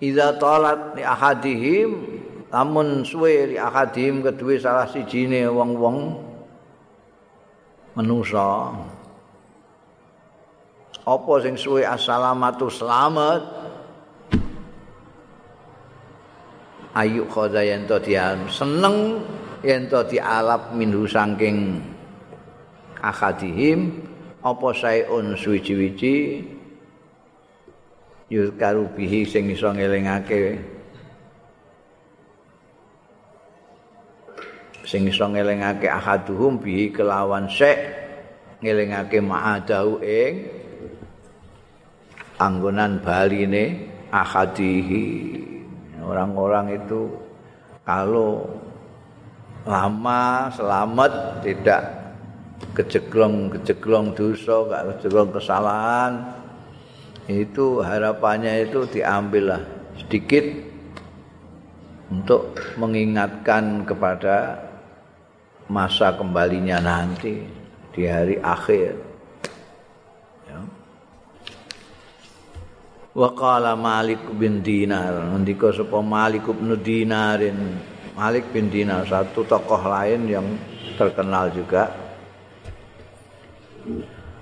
idza 0.00 0.40
talat 0.40 0.96
li 0.96 1.04
ahadihim 1.04 1.90
lamun 2.48 3.04
suwe 3.04 3.54
li 3.54 3.56
ahadihim 3.60 4.24
kedue 4.24 4.56
salah 4.58 4.88
sijine 4.88 5.46
wong-wong 5.46 6.18
manusa. 7.94 8.74
Apa 11.04 11.32
sing 11.40 11.56
suwe 11.56 11.84
assalamatu 11.84 12.68
selamat? 12.68 13.42
Ayu 16.90 17.22
khodayan 17.30 17.86
to 17.86 18.02
dia 18.02 18.34
seneng 18.50 19.22
yen 19.62 19.86
to 19.86 20.02
dialap 20.10 20.74
minhu 20.74 21.06
saking 21.06 21.78
akadihim 22.98 24.04
apa 24.42 24.68
saeun 24.74 25.38
suwi-wiji 25.38 26.42
yuzkaru 28.30 28.86
bihi 28.94 29.26
sing 29.26 29.50
iso 29.50 29.74
ngelingake. 29.74 30.56
Sing 34.86 35.04
iso 35.10 35.26
ngelingake 35.26 35.90
ahaduhum 35.90 36.62
bihi 36.62 36.94
kelawan 36.94 37.50
sek 37.50 37.78
ngelingake 38.62 39.18
ma'adahu 39.18 40.00
ing 40.00 40.32
anggonan 42.38 43.02
baline 43.02 43.90
ahadihi. 44.14 45.06
Orang-orang 46.00 46.80
itu 46.80 47.12
kalau 47.84 48.48
lama 49.68 50.48
selamat 50.54 51.44
tidak 51.44 51.82
kejeglong-kejeglong 52.72 54.16
dosa, 54.16 54.64
gak 54.68 54.82
kejeglong 54.96 55.30
kesalahan, 55.30 56.39
itu 57.30 57.78
harapannya 57.78 58.66
itu 58.66 58.90
diambillah 58.90 59.62
sedikit 59.94 60.42
untuk 62.10 62.58
mengingatkan 62.74 63.86
kepada 63.86 64.58
masa 65.70 66.10
kembalinya 66.18 66.82
nanti 66.82 67.46
di 67.94 68.02
hari 68.10 68.42
akhir. 68.42 68.98
Ya. 70.50 70.58
Malik 73.78 74.18
bin 74.34 74.66
Dinar, 74.66 75.30
ndika 75.38 75.70
sapa 75.70 76.02
Malik 76.02 76.50
bin 76.50 76.74
Dinarin, 76.82 77.78
Malik 78.18 78.50
bin 78.50 78.66
Dinar 78.66 79.06
satu 79.06 79.46
tokoh 79.46 79.82
lain 79.86 80.26
yang 80.26 80.46
terkenal 80.98 81.54
juga. 81.54 81.94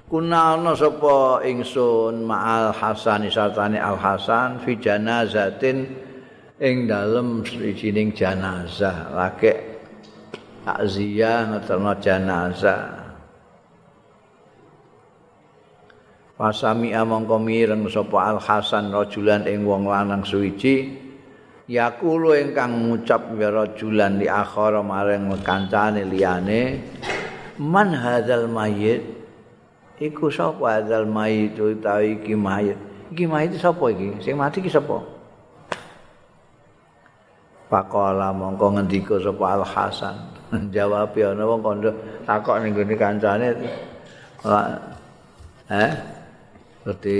Kunalna 0.09 0.72
sapa 0.72 1.44
ingsun 1.44 2.24
ma'al 2.24 2.72
hasan 2.72 3.28
isatane 3.28 3.76
al 3.76 4.00
hasan 4.00 4.56
fi 4.64 4.80
janazatin 4.80 5.84
ing 6.59 6.88
dalem 6.88 7.44
sijining 7.44 8.16
janazah. 8.16 9.12
Lagi 9.12 9.52
takziah 10.64 11.52
ngeterno 11.52 11.92
janazah. 12.00 12.82
Pasami 16.38 16.94
amangka 16.94 17.34
mireng 17.34 17.90
sapa 17.90 18.30
Al 18.30 18.38
Hasan 18.38 18.94
rajulan 18.94 19.42
ing 19.50 19.66
wong 19.66 19.90
lanang 19.90 20.22
suwiji 20.22 20.86
yakulo 21.66 22.30
ingkang 22.38 22.78
ngucap 22.78 23.34
ya 23.34 23.50
rajulan 23.50 24.22
di 24.22 24.30
akhara 24.30 24.78
maring 24.78 25.34
kancane 25.42 26.06
liyane 26.06 26.78
man 27.59 27.90
hadzal 27.90 28.46
mayyit 28.46 29.17
iku 29.99 30.30
sapa 30.30 30.82
adzal 30.82 31.07
mayit 31.07 31.59
utawi 31.59 32.18
iki 32.18 32.34
mayit 32.38 32.78
iki 33.12 33.24
mayit 33.24 33.57
sapa 33.57 33.84
iki? 33.92 34.20
Sing 34.20 34.36
mati 34.36 34.61
iki 34.61 34.70
sapa? 34.70 35.01
Pakola 37.68 38.32
mongko 38.32 38.76
ngendika 38.76 39.20
sapa 39.20 39.44
Al 39.61 39.64
Hasan. 39.64 40.16
Jawab 40.76 41.12
ya 41.12 41.36
ana 41.36 41.44
wong 41.44 41.61
kandha 41.61 41.92
takok 42.24 42.64
ning 42.64 42.72
gone 42.72 42.94
kancane. 42.96 43.49
Eh? 45.68 45.92
Seperti 46.80 47.16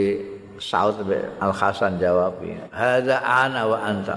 saut 0.57 0.97
Al 1.45 1.53
Hasan 1.53 2.01
jawab 2.01 2.41
hadza 2.73 3.21
ana 3.21 3.69
wa 3.69 3.79
anta. 3.85 4.17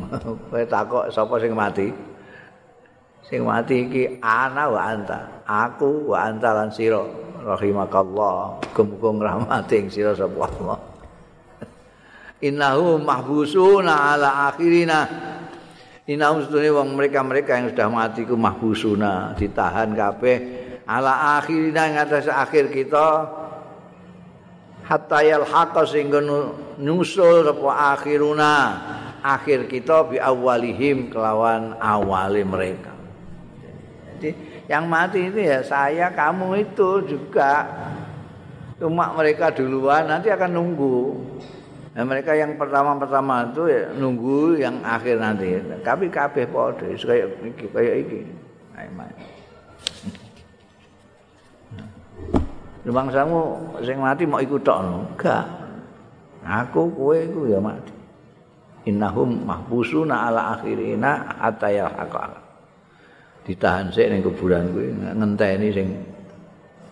Kowe 0.52 0.64
takok 0.68 1.08
sapa 1.08 1.40
sing 1.40 1.56
mati? 1.56 1.88
Sing 3.24 3.40
mati 3.48 3.88
iki 3.88 4.20
ana 4.20 4.68
wa 4.68 4.80
anta. 4.92 5.24
Aku 5.48 6.12
wa 6.12 6.28
anta 6.28 6.52
lan 6.52 6.68
sira 6.68 7.00
rahimakallah. 7.44 8.60
Muga 8.80 9.10
ngrahmati 9.12 9.74
ing 9.76 9.86
sira 9.92 10.16
sapa 10.16 10.48
Allah. 10.48 10.78
Innahu 12.48 13.00
mahbusuna 13.00 14.16
ala 14.16 14.48
akhirina. 14.52 15.00
Innahu 16.08 16.48
sedune 16.48 16.72
wong 16.74 16.96
mereka-mereka 16.96 17.60
yang 17.60 17.70
sudah 17.70 17.88
mati 17.92 18.24
ku 18.24 18.34
mahbusuna. 18.34 19.36
Ditahan 19.36 19.92
kabeh 19.92 20.36
ala 20.88 21.38
akhirina 21.38 21.86
ing 21.92 21.96
atas 22.00 22.26
akhir 22.26 22.72
kita. 22.72 23.38
Hatta 24.90 25.22
yalhaqa 25.22 25.86
sing 25.86 26.10
nyusul 26.80 27.46
sapa 27.46 27.94
akhiruna. 27.94 28.54
Akhir 29.20 29.68
kita 29.68 30.08
bi 30.08 30.16
awalihim 30.16 31.12
kelawan 31.12 31.76
awali 31.76 32.40
mereka. 32.40 32.90
Jadi 34.16 34.49
Yang 34.70 34.84
mati 34.86 35.20
itu 35.26 35.42
ya 35.42 35.58
saya, 35.66 36.14
kamu 36.14 36.62
itu 36.62 37.02
juga. 37.10 37.66
Cuma 38.78 39.10
mereka 39.18 39.50
duluan 39.50 40.06
nanti 40.06 40.30
akan 40.30 40.50
nunggu. 40.54 41.18
Nah, 41.90 42.06
mereka 42.06 42.38
yang 42.38 42.54
pertama-pertama 42.54 43.50
itu 43.50 43.66
ya 43.66 43.90
nunggu 43.98 44.62
yang 44.62 44.78
akhir 44.86 45.18
nanti. 45.18 45.58
Tapi 45.82 46.06
kabeh 46.06 46.46
padha 46.46 46.86
kayak 46.86 47.28
iki 47.50 47.66
kayak 47.66 47.94
iki. 48.06 48.20
Lumang 52.86 53.10
samu 53.10 53.58
sing 53.82 53.98
mati 53.98 54.22
mau 54.22 54.38
ikut 54.38 54.62
tok 54.62 54.78
enggak. 54.80 55.44
Aku 56.46 56.94
kowe 56.94 57.18
iku 57.18 57.50
ya 57.50 57.58
mati. 57.58 57.92
Innahum 58.88 59.44
mahbusuna 59.44 60.30
ala 60.30 60.56
akhirina 60.56 61.36
hatta 61.36 61.68
yalhaqa. 61.68 62.49
Ditahan 63.44 63.88
sik 63.88 64.12
ning 64.12 64.20
kuburan 64.20 64.68
kuwi 64.72 64.92
ngenteni 64.92 65.68
sing 65.72 65.88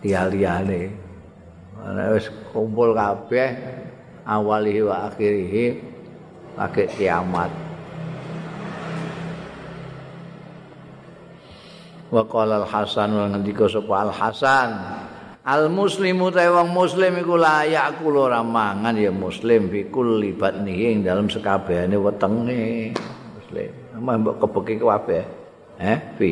liyane. 0.03 0.89
Ana 1.79 2.11
wis 2.11 2.27
kumpul 2.51 2.91
kabeh 2.91 3.55
awali 4.27 4.83
wa 4.83 5.07
akhirih 5.07 5.79
lagi 6.59 6.83
kiamat. 6.91 7.51
Wa 12.09 12.25
qala 12.25 12.65
al 12.65 12.67
hasan 12.67 13.09
wa 13.13 13.25
ngendika 13.29 13.69
sapa 13.69 13.93
al 14.01 14.11
hasan 14.11 14.69
al 15.45 15.69
muslimu 15.69 16.33
ta 16.33 16.41
wong 16.49 16.73
muslim 16.73 17.21
iku 17.21 17.37
layak 17.37 18.01
kula 18.01 18.33
ora 18.33 18.41
mangan 18.41 18.97
ya 18.97 19.13
muslim 19.13 19.69
fi 19.69 19.87
kulli 19.87 20.33
batnihi 20.33 20.83
ing 20.89 20.99
dalem 21.05 21.29
sekabehane 21.29 21.95
wetenge. 21.95 22.97
Muslim. 23.39 23.71
Mbok 23.99 24.35
kebeki 24.41 24.81
kabeh 24.83 25.38
eh 25.79 25.99
fi? 26.19 26.31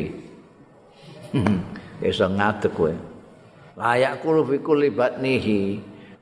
Iso 2.08 2.26
ngadeg 2.30 2.72
kowe. 2.76 2.94
Layak 3.78 4.22
kulo 4.22 4.46
fi 4.46 4.56
kulli 4.62 4.92
batnihi. 4.92 5.62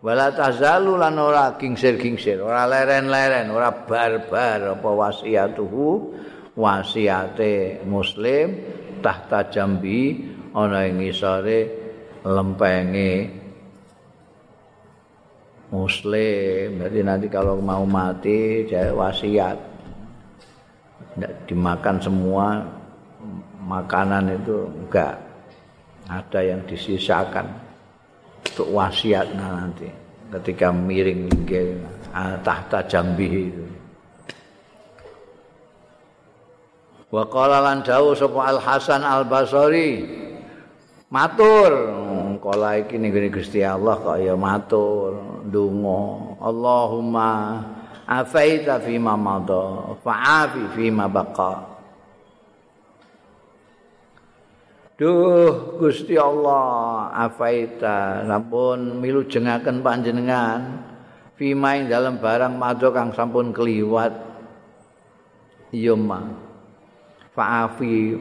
Wala 0.00 0.30
tazalu 0.30 0.94
lan 1.00 1.18
ora 1.18 1.58
kingsir-kingsir 1.58 2.38
ora 2.38 2.68
leren-leren 2.68 3.50
ora 3.50 3.74
barbar 3.74 4.78
apa 4.78 4.88
wasiatuhu. 4.88 6.14
Wasiate 6.56 7.84
muslim 7.84 8.56
tahta 9.04 9.52
jambi 9.52 10.24
ana 10.56 10.88
ing 10.88 11.04
isore 11.04 11.68
lempenge 12.24 13.28
muslim. 15.68 16.80
Jadi 16.80 16.98
nanti 17.04 17.26
kalau 17.28 17.60
mau 17.60 17.84
mati 17.84 18.64
jadi 18.64 18.88
wasiat. 18.96 19.58
Tidak 21.16 21.48
dimakan 21.48 21.96
semua 22.00 22.75
makanan 23.66 24.38
itu 24.38 24.70
enggak 24.70 25.18
ada 26.06 26.40
yang 26.40 26.62
disisakan 26.70 27.50
untuk 28.46 28.70
wasiat 28.70 29.26
nanti 29.34 29.90
ketika 30.30 30.70
miring 30.70 31.26
ke 31.44 31.74
tahta 32.46 32.86
jambi 32.86 33.50
itu. 33.50 33.66
Wa 37.10 37.26
qala 37.26 37.62
lan 37.62 37.82
dawuh 37.86 38.14
sapa 38.14 38.38
Al 38.50 38.58
Hasan 38.58 39.02
Al 39.02 39.26
Basri 39.26 40.02
matur 41.06 41.70
kala 42.46 42.78
iki 42.78 42.98
ning 42.98 43.10
Gusti 43.30 43.62
Allah 43.62 43.98
kok 43.98 44.18
ya 44.22 44.34
matur 44.38 45.42
ndonga 45.46 46.02
Allahumma 46.42 47.30
afaita 48.06 48.78
fi 48.82 48.98
ma 49.02 49.18
madha 49.18 49.98
fa'afi 49.98 50.78
fi 50.78 50.86
ma 50.94 51.10
baqa 51.10 51.75
Duh 54.96 55.76
Gusti 55.76 56.16
Allah 56.16 57.12
afaita. 57.12 58.24
Sampun 58.24 58.96
milu 58.96 59.28
jengaken 59.28 59.84
panjenengan. 59.84 60.88
Fima 61.36 61.76
ing 61.76 61.92
dalam 61.92 62.16
barang 62.16 62.56
madha 62.56 62.88
kang 62.96 63.12
sampun 63.12 63.52
keliwat 63.52 64.16
iya 65.68 65.92
ma. 65.92 66.24
Faafi. 67.36 68.16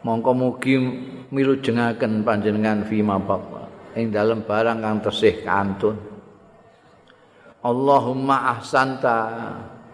Mongko 0.00 0.32
mugi 0.32 0.80
milu 1.28 1.60
jengaken 1.60 2.24
panjenengan 2.24 2.88
fima 2.88 3.20
bapa. 3.20 3.68
Ing 3.92 4.08
dalam 4.08 4.40
barang 4.40 4.80
kang 4.80 5.04
tesih 5.04 5.44
kantun. 5.44 6.00
Allahumma 7.60 8.56
ahsanta 8.56 9.18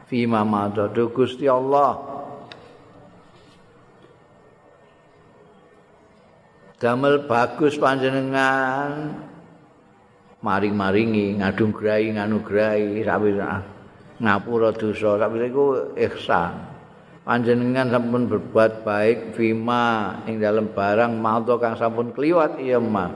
fima 0.07 0.47
madha 0.47 0.87
Duh 0.87 1.11
Gusti 1.11 1.51
Allah 1.51 2.16
damel 6.77 7.25
bagus 7.25 7.81
panjenengan. 7.81 9.25
Maring-maringi 10.37 11.43
ngadung-grahi 11.43 12.15
nganugrahi 12.15 13.03
sawi 13.03 13.35
ngapura 14.21 14.71
dosa 14.77 15.19
sawi 15.19 15.49
iku 15.49 15.97
ihsan. 15.97 16.55
Panjenengan 17.27 17.91
sampun 17.91 18.31
berbuat 18.31 18.87
baik 18.87 19.35
fima 19.35 20.15
ing 20.31 20.39
dalam 20.39 20.71
barang 20.71 21.19
malto 21.19 21.59
kang 21.59 21.75
sampun 21.75 22.15
kliwat 22.15 22.63
iya 22.63 22.79
mah 22.79 23.11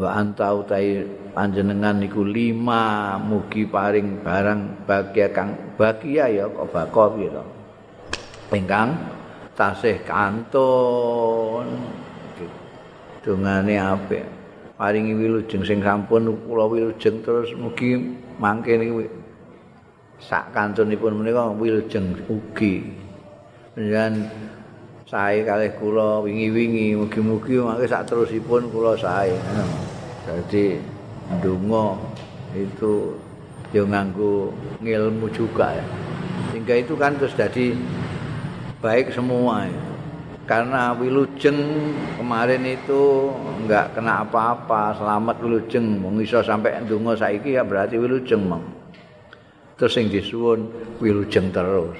wa 0.00 0.16
anta 0.16 0.52
utai 0.52 1.04
panjenengan 1.36 1.96
niku 2.00 2.24
lima 2.24 3.16
mugi 3.20 3.64
paring 3.68 4.20
barang 4.20 4.84
bahagia 4.88 5.28
kang 5.32 5.56
bahagia 5.80 6.28
ya 6.28 6.44
kok 6.48 6.68
bako 6.68 7.04
pira? 7.16 7.44
Ingkang 8.52 9.19
tasih 9.60 10.00
kantun. 10.08 11.68
Dongane 13.20 13.76
apik. 13.76 14.24
Paringi 14.80 15.12
wilujeng 15.12 15.60
sing 15.60 15.84
sampun 15.84 16.32
kula 16.48 16.64
wilujeng 16.64 17.20
terus 17.20 17.52
mugi 17.52 18.00
mangke 18.40 18.80
niku 18.80 19.04
sak 20.16 20.56
kantunipun 20.56 21.20
menika 21.20 21.52
wilujeng 21.52 22.16
ugi. 22.32 22.88
Dan 23.76 24.24
sae 25.04 25.44
kalih 25.44 25.76
kula 25.76 26.24
wingi-wingi 26.24 26.96
mugi-mugi 26.96 27.60
mangke 27.60 27.84
sak 27.84 28.08
terusipun 28.08 28.72
kula 28.72 28.96
sae. 28.96 29.36
Jadi 30.24 30.80
ndonga 31.36 32.00
itu 32.56 33.12
yo 33.76 33.84
nganggo 33.84 34.56
ngilmu 34.80 35.28
juga 35.28 35.76
ya. 35.76 35.84
Sehingga 36.48 36.74
itu 36.80 36.96
kan 36.96 37.20
terus 37.20 37.36
jadi 37.36 37.76
baik 38.80 39.12
semua 39.12 39.68
karena 40.48 40.96
wilujeng 40.96 41.60
kemarin 42.16 42.64
itu 42.64 43.28
enggak 43.62 43.92
kena 43.94 44.24
apa-apa 44.24 44.96
selamat 44.96 45.36
wilujeng. 45.44 46.00
Wong 46.00 46.18
iso 46.24 46.40
sampai 46.40 46.80
ndonga 46.82 47.14
saiki 47.14 47.54
ya 47.54 47.62
berarti 47.62 48.00
wilujeng 48.00 48.48
mong 48.48 48.64
terus 49.76 49.94
sing 49.94 50.08
disuwun 50.08 50.66
wilujeng 50.98 51.52
terus. 51.52 51.94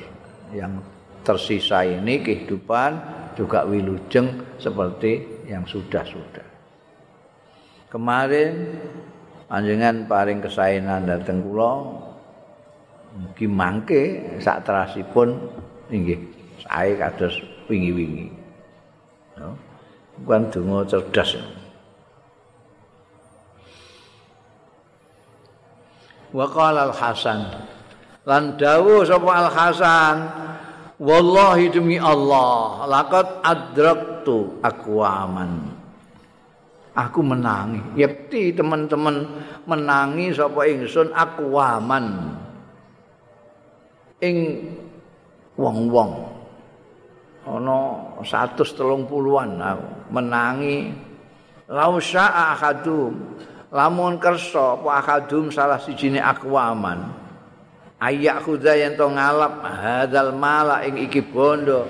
Yang 0.50 0.82
tersisa 1.22 1.84
ini 1.84 2.24
kehidupan 2.24 2.90
juga 3.36 3.62
wilujeng 3.68 4.58
seperti 4.58 5.44
yang 5.46 5.62
sudah-sudah. 5.68 6.48
Kemarin 7.92 8.52
panjenengan 9.46 10.08
paring 10.08 10.40
kesaenan 10.42 11.06
dhateng 11.06 11.44
kula 11.44 11.72
mugi 13.14 13.46
mangke 13.46 14.02
sak 14.40 14.64
terasipun. 14.64 15.38
Inggih 15.90 16.39
sae 16.64 16.96
kados 16.96 17.34
wingi-wingi. 17.66 18.28
No. 19.40 19.56
Kuwi 20.20 20.38
donga 20.52 20.84
cerdas. 20.84 21.40
Wa 26.30 26.46
qala 26.46 26.92
al-Hasan 26.92 27.40
lan 28.30 28.54
dawuh 28.54 29.02
sapa 29.02 29.30
al-Hasan 29.48 30.16
wallahi 31.02 31.66
demi 31.74 31.98
Allah 31.98 32.86
laqad 32.86 33.42
adraktu 33.42 34.62
aqwaman 34.62 35.74
aku 36.94 37.20
menangi 37.26 37.82
yakti 37.98 38.54
teman-teman 38.54 39.26
menangi 39.66 40.30
sapa 40.30 40.68
ingsun 40.70 41.10
aqwaman 41.10 42.38
ing 44.22 44.68
wong-wong 45.58 46.29
ana 47.58 47.78
130-an 48.22 49.50
menangi 50.12 50.94
lausa 51.66 52.54
ahadum. 52.54 53.40
Lamun 53.70 54.18
kersa 54.18 54.74
apa 54.82 54.98
ahadum 54.98 55.46
salah 55.54 55.78
sijine 55.78 56.18
akwaman 56.18 57.06
ayak 58.02 58.42
khuda 58.42 58.74
yen 58.74 58.98
to 58.98 59.06
ngalap 59.06 59.62
hadzal 59.62 60.34
mala 60.34 60.82
ing 60.82 60.98
iki 60.98 61.22
bondo. 61.22 61.86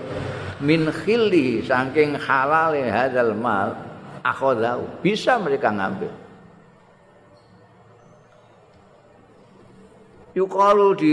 Min 0.61 0.92
khilli 0.92 1.64
saking 1.64 2.20
halal 2.20 2.76
hadzal 2.76 3.32
mal 3.32 3.72
akhadau 4.20 4.84
bisa 5.00 5.40
mereka 5.40 5.72
ngambil. 5.72 6.12
Yukalu 10.36 10.88
di 11.00 11.12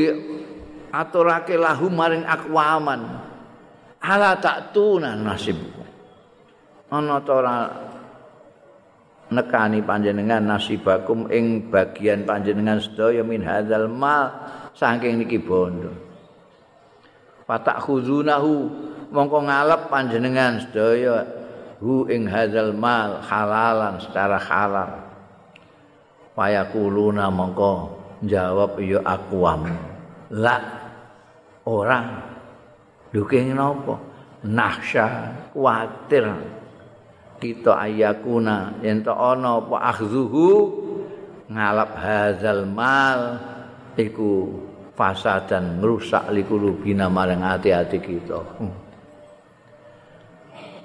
aturake 0.92 1.56
lahu 1.56 1.88
maring 1.88 2.28
akwaman 2.28 3.08
ala 4.08 4.40
tak 4.40 4.72
tuna 4.72 5.20
nasib 5.20 5.60
ana 6.88 7.20
ta 7.20 7.36
nekani 9.28 9.84
panjenengan 9.84 10.40
nasibakum 10.40 11.28
ing 11.28 11.68
bagian 11.68 12.24
panjenengan 12.24 12.80
sedaya 12.80 13.24
min 13.28 13.44
hadzal 13.44 13.92
mal 13.92 14.32
saking 14.72 15.20
niki 15.20 15.36
bondo. 15.42 15.92
Patak 17.48 17.80
khuzunahu 17.84 18.72
mongko 19.12 19.40
ngalep 19.48 19.92
panjenengan 19.92 20.64
sedaya 20.64 21.28
hu 21.84 22.08
ing 22.08 22.28
hadzal 22.28 22.72
mal 22.72 23.20
halalan 23.24 24.00
secara 24.00 24.40
halal. 24.40 24.92
Payakuluna 26.32 27.28
mongko 27.28 28.00
jawab 28.24 28.80
ya 28.80 29.04
akwam 29.04 29.68
la 30.32 30.58
orang 31.68 32.27
Duke 33.12 33.40
napa? 33.52 33.96
Nahsya 34.48 35.34
kuatir 35.52 36.30
kita 37.38 37.74
ayakuna 37.78 38.78
yen 38.82 39.02
to 39.06 39.14
ana 39.14 39.62
apa 39.62 39.76
akhzuhu 39.94 40.50
ngalap 41.50 41.92
hadzal 41.98 42.66
mal 42.70 43.38
iku 43.98 44.50
fasadan 44.98 45.82
ngrusak 45.82 46.30
likulubina 46.34 47.06
marang 47.10 47.46
ati-ati 47.46 47.98
kita. 48.02 48.40
Hmm. 48.58 48.74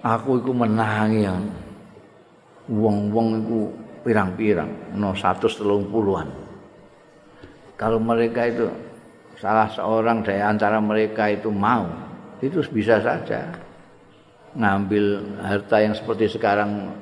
Aku 0.02 0.42
iku 0.42 0.52
menangi 0.52 1.24
wong-wong 2.66 3.28
iku 3.46 3.60
pirang-pirang, 4.02 4.98
no 4.98 5.14
130-an. 5.14 6.28
Kalau 7.78 7.98
mereka 8.02 8.50
itu 8.50 8.66
salah 9.38 9.70
seorang 9.70 10.26
dari 10.26 10.42
antara 10.42 10.82
mereka 10.82 11.30
itu 11.30 11.50
mau 11.54 12.01
itu 12.43 12.59
bisa 12.74 12.99
saja 12.99 13.55
ngambil 14.59 15.38
harta 15.40 15.76
yang 15.80 15.95
seperti 15.95 16.26
sekarang 16.28 16.93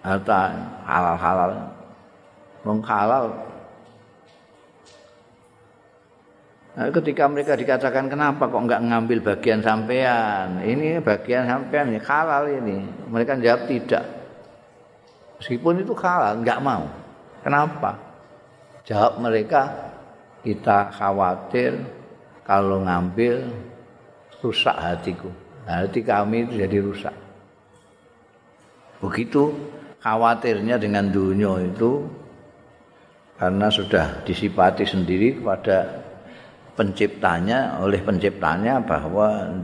harta 0.00 0.38
halal-halal 0.86 1.52
menghalal. 2.62 3.26
Nah, 6.72 6.88
ketika 6.88 7.28
mereka 7.28 7.52
dikatakan 7.52 8.08
kenapa 8.08 8.48
kok 8.48 8.64
enggak 8.64 8.80
ngambil 8.80 9.18
bagian 9.20 9.60
sampean? 9.60 10.64
Ini 10.64 11.04
bagian 11.04 11.44
sampean 11.44 11.92
ini 11.92 12.00
halal 12.00 12.48
ini. 12.48 12.80
Mereka 13.12 13.36
jawab 13.44 13.68
tidak. 13.68 14.04
Meskipun 15.36 15.84
itu 15.84 15.92
halal 16.00 16.40
enggak 16.40 16.64
mau. 16.64 16.88
Kenapa? 17.44 18.00
Jawab 18.88 19.20
mereka 19.20 19.68
kita 20.40 20.88
khawatir 20.96 21.76
kalau 22.42 22.82
ngambil 22.82 23.46
rusak 24.42 24.74
hatiku. 24.74 25.30
Hati 25.62 26.02
kami 26.02 26.42
itu 26.42 26.58
jadi 26.58 26.78
rusak. 26.82 27.14
Begitu 28.98 29.54
khawatirnya 30.02 30.78
dengan 30.78 31.06
dunia 31.10 31.62
itu 31.62 32.02
karena 33.38 33.70
sudah 33.70 34.26
disipati 34.26 34.82
sendiri 34.82 35.38
kepada 35.38 36.02
penciptanya 36.74 37.78
oleh 37.78 38.02
penciptanya 38.02 38.82
bahwa 38.82 39.58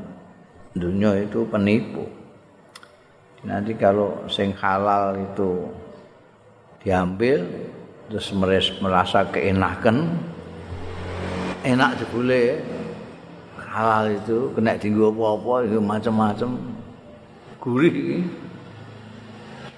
dunia 0.74 1.18
itu 1.18 1.42
penipu. 1.50 2.06
Nanti 3.46 3.74
kalau 3.74 4.26
sing 4.30 4.54
halal 4.58 5.18
itu 5.18 5.66
diambil 6.82 7.42
terus 8.10 8.30
merasa 8.82 9.26
keenakan 9.26 10.14
enak 11.64 11.98
jebule. 11.98 12.60
Halal 13.68 14.16
itu 14.16 14.50
kena 14.56 14.74
dinggo 14.80 15.12
apa-apa 15.12 15.68
itu 15.68 15.78
macam-macam. 15.78 16.50
Gurih 17.58 18.24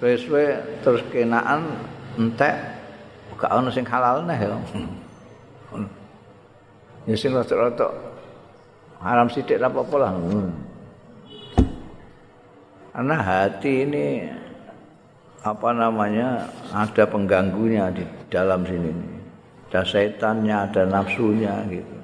suwe-suwe 0.01 0.57
terus 0.81 1.05
kenaan 1.13 1.77
entek 2.17 2.57
gak 3.37 3.53
ono 3.53 3.69
sing 3.69 3.85
halal 3.85 4.25
neh 4.25 4.37
ya. 4.37 4.57
Ya 7.05 7.15
sing 7.17 7.33
rada 7.33 7.87
haram 9.01 9.27
sithik 9.29 9.61
ra 9.61 9.69
apa-apa 9.69 9.95
lah. 10.01 10.11
Karena 12.91 13.15
hati 13.21 13.73
ini 13.85 14.05
apa 15.41 15.69
namanya 15.73 16.49
ada 16.73 17.03
pengganggunya 17.05 17.89
di 17.93 18.05
dalam 18.29 18.65
sini. 18.65 19.20
Ada 19.71 19.87
setannya, 19.87 20.67
ada 20.67 20.83
nafsunya 20.83 21.63
gitu. 21.71 21.95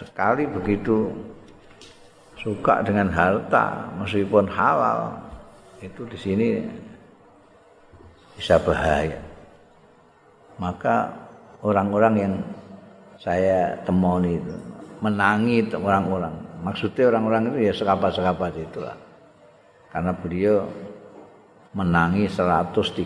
Sekali 0.00 0.48
begitu 0.48 1.12
suka 2.40 2.80
dengan 2.80 3.12
harta 3.12 3.92
meskipun 4.00 4.48
halal 4.48 5.20
itu 5.84 6.08
di 6.08 6.16
sini 6.16 6.48
bisa 8.40 8.56
bahaya. 8.56 9.20
Maka 10.56 11.12
orang-orang 11.60 12.14
yang 12.16 12.34
saya 13.20 13.76
temoni 13.84 14.40
itu 14.40 14.56
menangi 15.04 15.68
orang-orang. 15.76 16.32
Maksudnya 16.64 17.12
orang-orang 17.12 17.52
itu 17.52 17.68
ya 17.68 17.72
sekabat-sekabat 17.76 18.56
itulah. 18.56 18.96
Karena 19.92 20.16
beliau 20.16 20.64
menangi 21.76 22.24
130 22.24 23.04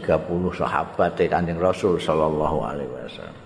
sahabat 0.54 1.18
Kanjeng 1.18 1.58
Rasul 1.58 1.98
sallallahu 1.98 2.58
alaihi 2.62 2.90
wasallam. 2.90 3.38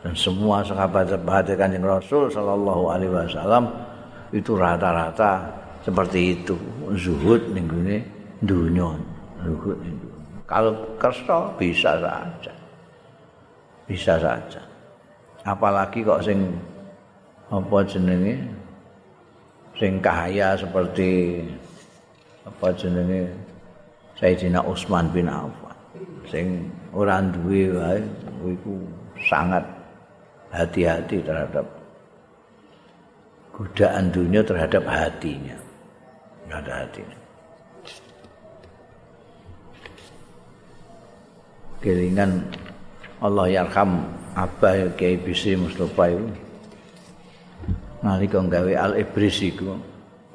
Dan 0.00 0.12
semua 0.16 0.64
sahabat-sahabat 0.64 1.48
Kanjeng 1.60 1.84
Rasul 1.84 2.32
sallallahu 2.32 2.88
alaihi 2.88 3.12
wasallam 3.12 3.68
itu 4.32 4.56
rata-rata 4.56 5.44
seperti 5.84 6.40
itu, 6.40 6.56
zuhud 6.96 7.52
ning 7.52 7.68
gone 7.68 7.98
dunya, 8.44 8.88
zuhud 9.44 9.76
Kalau 10.48 10.72
kersa 10.98 11.46
bisa 11.60 11.94
saja. 12.00 12.54
Bisa 13.86 14.18
saja. 14.18 14.60
Apalagi 15.46 16.02
kok 16.02 16.20
sing 16.26 16.52
apa 17.50 17.82
jenenge 17.86 18.38
sing 19.78 19.98
kaya 19.98 20.54
seperti 20.54 21.42
apa 22.46 22.70
jenenge 22.74 23.30
Sayyidina 24.20 24.60
Utsman 24.60 25.08
bin 25.16 25.32
Affan 25.32 25.72
sing 26.28 26.68
ora 26.92 27.24
duwe 27.24 27.72
wae 27.72 28.04
iku 28.52 28.76
sangat 29.24 29.64
hati-hati 30.52 31.24
terhadap 31.24 31.64
godaan 33.56 34.08
dunia 34.12 34.40
terhadap 34.40 34.84
hatinya. 34.88 35.56
Ada 36.50 36.84
hatinya. 36.84 37.18
Kelingan 41.80 42.44
Allah 43.24 43.46
yarham 43.48 44.04
Abah 44.36 44.92
Kiai 44.96 45.16
Bisi 45.16 45.56
Mustafa 45.56 46.12
itu 46.12 46.28
nalika 48.00 48.40
gawe 48.40 48.72
Al 48.76 48.92
Ibris 49.00 49.44
iku 49.44 49.76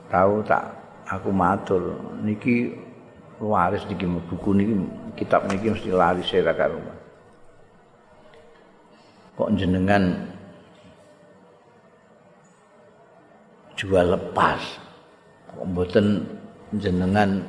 tahu 0.09 0.41
tak 0.45 0.69
aku 1.09 1.29
matur 1.33 1.97
niki 2.21 2.73
waris 3.39 3.83
niki 3.88 4.07
buku 4.07 4.49
niki 4.55 4.73
kitab 5.19 5.47
niki 5.51 5.71
mesti 5.71 5.91
laris 5.91 6.27
saya 6.27 6.55
karo 6.55 6.79
kok 9.36 9.51
jenengan 9.59 10.15
jual 13.75 14.15
lepas 14.15 14.61
kok 15.51 15.65
mboten 15.67 16.23
jenengan 16.79 17.43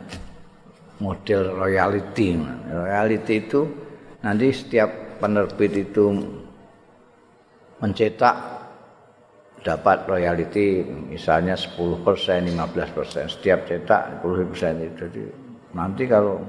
model 0.99 1.55
royalty 1.55 2.35
royalty 2.67 3.35
itu 3.39 3.63
nanti 4.27 4.51
setiap 4.51 4.91
penerbit 5.23 5.73
itu 5.87 6.11
mencetak 7.79 8.57
dapat 9.67 10.07
royalty 10.07 10.87
misalnya 11.11 11.59
10%, 11.59 11.99
15%. 11.99 13.35
Setiap 13.35 13.67
cetak 13.67 14.23
10% 14.23 14.87
itu. 14.87 15.05
Jadi 15.11 15.46
nanti 15.77 16.09
kalau 16.09 16.41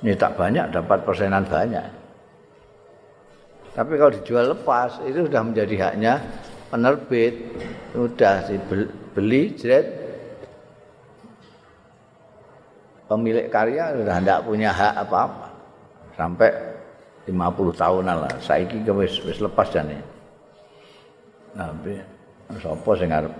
nyetak 0.00 0.32
banyak 0.34 0.72
dapat 0.72 1.04
persenan 1.04 1.44
banyak. 1.44 1.84
Tapi 3.76 3.92
kalau 3.94 4.10
dijual 4.10 4.50
lepas 4.56 4.98
itu 5.06 5.28
sudah 5.28 5.42
menjadi 5.44 5.74
haknya 5.92 6.18
penerbit. 6.72 7.34
Sudah 7.92 8.48
beli 9.14 9.54
jret 9.54 9.86
pemilik 13.10 13.46
karya 13.50 13.94
sudah 13.94 14.16
tidak 14.22 14.40
punya 14.46 14.70
hak 14.72 14.94
apa-apa. 15.06 15.48
Sampai 16.16 16.50
50 17.28 17.36
tahunan 17.76 18.16
lah. 18.26 18.34
Saiki 18.42 18.82
wis 18.90 19.22
wis 19.22 19.38
lepas 19.38 19.68
jane. 19.70 19.98
Nah, 21.54 21.74
sapa 22.58 22.90
sing 22.98 23.10
arep 23.10 23.34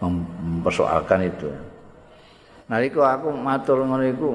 mempersoalkan 0.00 1.28
itu. 1.28 1.48
Nalika 2.70 3.18
aku 3.18 3.34
matur 3.34 3.82
ngono 3.82 4.06
iku 4.06 4.30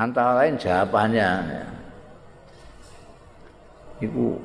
antara 0.00 0.40
lain 0.40 0.56
jawabannya 0.56 1.28
iku 4.00 4.40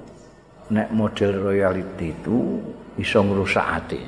nek 0.68 0.92
model 0.92 1.40
royalty 1.40 2.12
itu 2.12 2.60
iso 3.00 3.24
ngrusak 3.24 3.64
ati. 3.64 4.02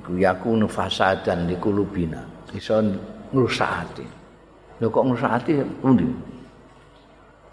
Iku 0.00 0.16
yakunu 0.16 0.64
fasadan 0.64 1.44
di 1.44 1.60
kulubina. 1.60 2.24
Iso 2.56 2.80
ngrusak 3.36 3.70
ati. 3.84 4.06
Lho 4.80 4.88
kok 4.88 5.04
ngrusak 5.12 5.32
ati 5.44 5.60
pundi? 5.76 6.08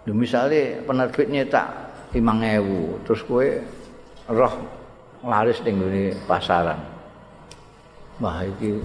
Lho 0.08 0.12
misale 0.16 0.80
penerbit 0.80 1.28
nyetak 1.28 1.68
5000 2.16 3.04
terus 3.04 3.20
kowe 3.28 3.48
roh 4.32 4.54
laris 5.28 5.60
ning 5.60 5.76
pasaran. 6.24 6.93
Wah 8.22 8.46
iki 8.46 8.78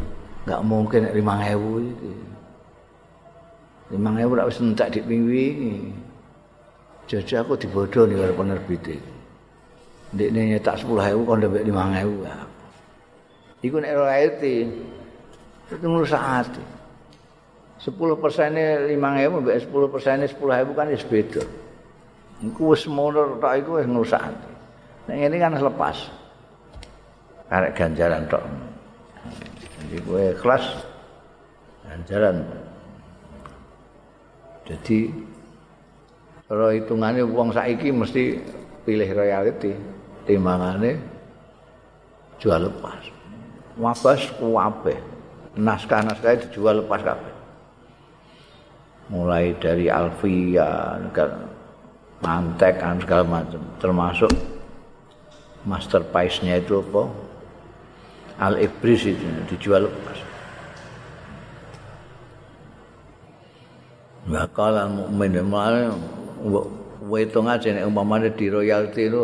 enggak 0.46 0.62
mungkin 0.66 1.02
5000 1.14 1.94
iki. 1.94 2.14
5000 3.94 4.34
ora 4.34 4.50
wis 4.50 4.58
entek 4.62 4.90
dik 4.90 5.06
pingwi 5.06 5.44
iki. 5.54 5.74
Jaja 7.10 7.42
aku 7.46 7.58
dibodoh 7.58 8.06
nih 8.10 8.34
penerbit 8.34 8.82
iki. 8.86 8.98
Ndek 10.14 10.30
nyetak 10.34 10.82
10000 10.82 11.26
kon 11.26 11.38
ndek 11.38 11.66
5000. 11.66 12.50
Iku 13.62 13.76
nek 13.78 13.94
ora 13.94 14.16
itu 14.24 14.72
ngrusak 15.78 16.24
ati. 16.24 16.64
10 17.80 17.96
persennya 18.20 18.92
5 18.92 19.24
ewu, 19.24 19.38
10 19.46 19.94
persennya 19.94 20.28
10 20.28 20.36
ewu 20.36 20.72
kan 20.76 20.92
is 20.92 21.06
beda. 21.06 21.44
Iku 22.44 22.76
wis 22.76 22.84
mono 22.90 23.38
tok 23.40 23.54
iku 23.62 23.80
wis 23.80 23.88
ngrusak. 23.88 24.24
Nek 25.08 25.16
ngene 25.16 25.36
kan 25.38 25.54
lepas. 25.56 25.98
Karek 27.50 27.72
ganjaran 27.78 28.26
tok. 28.28 28.69
Jadi 29.80 29.98
kowe 30.04 30.26
kelas 30.38 30.66
ganjaran. 31.88 32.44
Jadi 34.68 35.10
kalau 36.46 36.70
hitungannya 36.70 37.24
uang 37.26 37.50
saiki 37.56 37.90
mesti 37.90 38.38
pilih 38.86 39.10
royalty 39.16 39.74
timbangannya 40.28 41.00
jual 42.38 42.70
lepas. 42.70 43.02
Wabas 43.80 44.22
kuwabe. 44.38 45.00
Naskah-naskah 45.58 46.46
dijual 46.46 46.86
lepas 46.86 47.02
kabeh. 47.02 47.40
mulai 49.10 49.58
dari 49.58 49.90
Alfia, 49.90 51.02
Mantek, 52.22 52.78
dan 52.78 53.02
segala 53.02 53.26
macam, 53.26 53.62
termasuk 53.82 54.30
master 55.66 56.06
piece-nya 56.14 56.62
itu 56.62 56.78
apa? 56.84 57.10
Al 58.40 58.56
Ibris 58.56 59.04
itu 59.04 59.28
dijual 59.52 59.92
lepas. 59.92 60.18
Bakal 64.32 64.74
al 64.80 64.92
mukmin 64.96 65.36
malah 65.44 65.92
hitung 67.20 67.52
aja 67.52 67.68
nih 67.74 67.84
umpamanya 67.84 68.32
di 68.32 68.48
royalti 68.48 69.12
itu, 69.12 69.20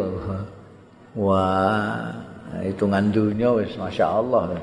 wah 1.16 2.11
hitungan 2.59 3.13
dunia 3.13 3.55
wis 3.55 3.78
masya 3.80 4.20
Allah. 4.20 4.59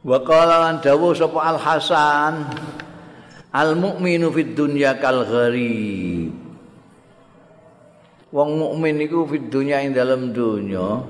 Wa 0.00 0.18
qala 0.24 0.64
lan 0.64 0.80
dawuh 0.80 1.12
sapa 1.12 1.40
Al 1.44 1.60
Hasan 1.60 2.48
Al 3.52 3.76
mukminu 3.76 4.32
fid 4.32 4.56
dunya 4.56 4.96
kal 4.96 5.28
gharib 5.28 6.39
Wong 8.30 8.62
mukmin 8.62 9.02
iku 9.02 9.26
fid 9.26 9.50
dunya 9.50 9.82
ing 9.82 9.90
dalam 9.90 10.30
dunya 10.30 11.02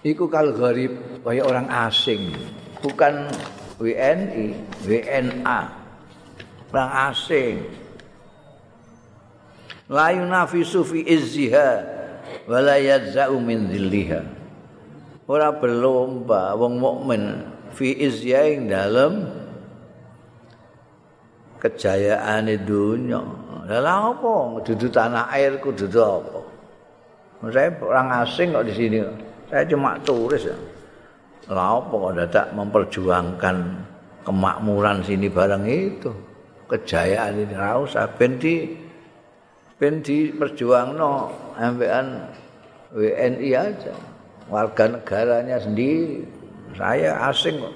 iku 0.00 0.32
kal 0.32 0.56
gharib 0.56 1.20
kaya 1.20 1.44
orang 1.44 1.68
asing. 1.68 2.32
Bukan 2.80 3.28
WNI 3.76 4.56
WNA 4.88 5.60
orang 6.72 6.92
asing. 7.12 7.56
La 9.92 10.16
yunafisu 10.16 10.88
fi 10.88 11.04
izziha 11.04 11.70
wa 12.48 12.60
yadza'u 12.64 13.36
min 13.36 13.68
dhilliha. 13.68 14.22
Ora 15.28 15.52
berlomba 15.52 16.56
wong 16.56 16.80
mukmin 16.80 17.22
fi 17.76 17.94
izyaing 17.94 18.66
dalam 18.66 19.39
kejayaan 21.60 22.48
dunia. 22.64 23.20
Lah 23.70 24.10
apa? 24.10 24.64
Dudu 24.66 24.90
tanah 24.90 25.30
air 25.30 25.60
ku 25.62 25.70
dudu 25.70 26.00
apa? 26.00 26.40
Saya 27.52 27.70
orang 27.84 28.08
asing 28.24 28.56
kok 28.56 28.66
di 28.66 28.74
sini. 28.74 28.98
Saya 29.46 29.62
cuma 29.68 29.94
turis 30.02 30.48
ya. 30.48 30.56
Lah 31.52 31.78
apa 31.78 31.92
kok 31.92 32.14
dadak 32.16 32.46
memperjuangkan 32.56 33.56
kemakmuran 34.26 35.04
sini 35.06 35.28
barang 35.30 35.64
itu? 35.68 36.10
Kejayaan 36.66 37.46
ini 37.46 37.54
ra 37.54 37.78
usah 37.78 38.06
ben 38.14 38.38
di 38.38 38.74
ben 39.80 40.04
diperjuangno 40.04 41.32
ambekan 41.56 42.30
WNI 42.92 43.50
aja 43.56 43.94
warga 44.52 44.92
negaranya 44.92 45.56
sendiri 45.56 46.20
saya 46.76 47.16
asing 47.32 47.58
kok 47.64 47.74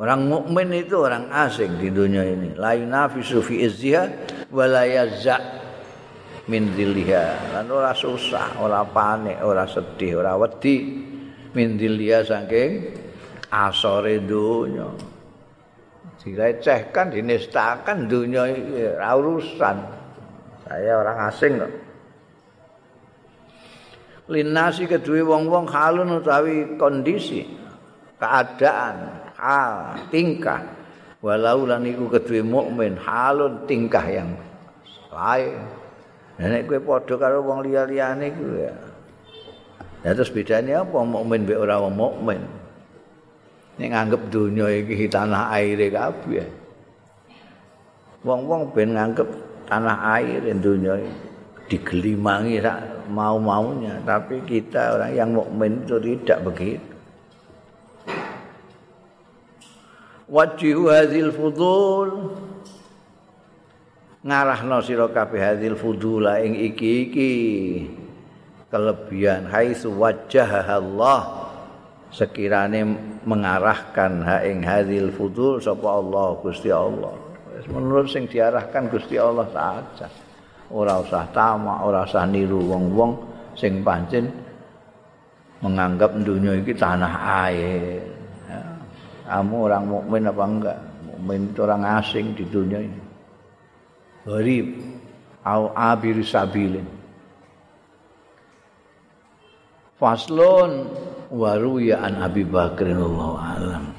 Orang 0.00 0.24
mukmin 0.24 0.72
itu 0.72 0.96
orang 1.04 1.28
asing 1.28 1.76
di 1.76 1.92
dunia 1.92 2.24
ini. 2.24 2.56
La 2.56 2.72
yunafisu 2.72 3.44
fi 3.44 3.60
izziha 3.68 4.04
wa 4.48 4.64
la 4.64 4.88
yazza 4.88 5.36
min 6.48 6.72
dhilliha. 6.72 7.52
Lan 7.52 7.68
ora 7.68 7.92
susah, 7.92 8.56
ora 8.64 8.80
panik, 8.88 9.44
ora 9.44 9.68
sedih, 9.68 10.24
ora 10.24 10.32
wedi 10.40 10.76
min 11.52 11.76
dhilliha 11.76 12.24
saking 12.24 12.70
asore 13.52 14.24
dunya. 14.24 14.88
Dilecehkan, 16.22 17.10
dinistakan 17.12 18.06
dunia 18.06 18.46
ini 18.48 18.94
urusan. 18.96 19.76
Saya 20.64 20.92
orang 21.02 21.18
asing 21.26 21.52
kok. 21.58 21.72
Linasi 24.30 24.86
kedua 24.86 25.26
wong-wong 25.26 25.66
halun 25.66 26.22
utawi 26.22 26.78
kondisi 26.78 27.42
keadaan 28.22 29.21
hal 29.42 29.98
tingkah. 30.14 30.62
Walau 31.22 31.66
lan 31.66 31.86
iku 31.86 32.10
kedue 32.10 32.42
mukmin 32.42 32.98
halun 32.98 33.66
tingkah 33.66 34.02
yang 34.06 34.30
lain. 35.10 35.58
Nek 36.38 36.66
kowe 36.66 36.78
padha 36.82 37.14
karo 37.18 37.42
wong 37.46 37.62
liya-liyane 37.66 38.30
iku 38.34 38.46
ya. 38.58 38.74
Ya 40.02 40.10
terus 40.18 40.34
bedanya 40.34 40.82
apa 40.82 40.98
mukmin 41.02 41.46
mbek 41.46 41.58
ora 41.58 41.78
wong 41.78 41.94
mukmin? 41.94 42.42
Nek 43.78 43.88
nganggep 43.94 44.22
dunia 44.34 44.66
iki 44.82 45.06
tanah 45.06 45.54
air 45.54 45.78
kabeh. 45.90 46.46
Wong-wong 48.22 48.70
ben 48.70 48.94
nganggep 48.94 49.26
tanah 49.66 49.98
air 50.18 50.42
dunia 50.58 50.94
digelimangi 51.66 52.60
mau-maunya 53.08 53.96
tapi 54.04 54.44
kita 54.44 55.00
orang 55.00 55.12
yang 55.16 55.30
mukmin 55.32 55.80
itu 55.82 55.96
tidak 55.98 56.38
begitu 56.44 56.91
wajihu 60.32 60.88
hadhil 60.88 61.28
fudul 61.28 62.32
ngarahno 64.24 64.80
sira 64.80 65.12
kabeh 65.12 65.36
hadhil 65.36 65.76
fudula 65.76 66.40
ing 66.40 66.56
iki-iki. 66.56 67.34
Kelebihan 68.72 69.52
haitsu 69.52 69.92
wajah 69.92 70.64
Allah 70.64 71.44
sekirane 72.08 72.80
mengarahkan 73.20 74.24
ha 74.24 74.40
ing 74.48 74.64
hadhil 74.64 75.12
fudul 75.12 75.60
sapa 75.60 76.00
Allah 76.00 76.40
Gusti 76.40 76.72
Allah. 76.72 77.12
Menurut 77.68 78.08
sing 78.08 78.24
diarahkan 78.24 78.88
Gusti 78.88 79.20
Allah 79.20 79.44
saja. 79.52 80.08
Ora 80.72 81.04
usah 81.04 81.28
tamak 81.36 81.84
ora 81.84 82.08
usah 82.08 82.24
niru 82.24 82.64
wong-wong 82.64 83.12
sing 83.52 83.84
pancen 83.84 84.32
menganggap 85.60 86.16
dunia 86.24 86.56
iki 86.64 86.72
tanah 86.72 87.12
air 87.44 88.21
kamu 89.28 89.56
orang 89.70 89.84
mukmin 89.86 90.22
apa 90.26 90.44
enggak? 90.44 90.78
Mukmin 91.06 91.40
itu 91.52 91.60
orang 91.62 91.82
asing 92.00 92.26
di 92.34 92.44
dunia 92.48 92.80
ini. 92.82 93.00
Gharib. 94.26 94.66
Au 95.42 95.74
abir 95.74 96.22
sabilin. 96.22 96.86
Faslun. 99.98 100.72
Waruya 101.32 102.04
an 102.04 102.20
abi 102.20 102.44
bakrin 102.44 103.00
alam 103.00 103.96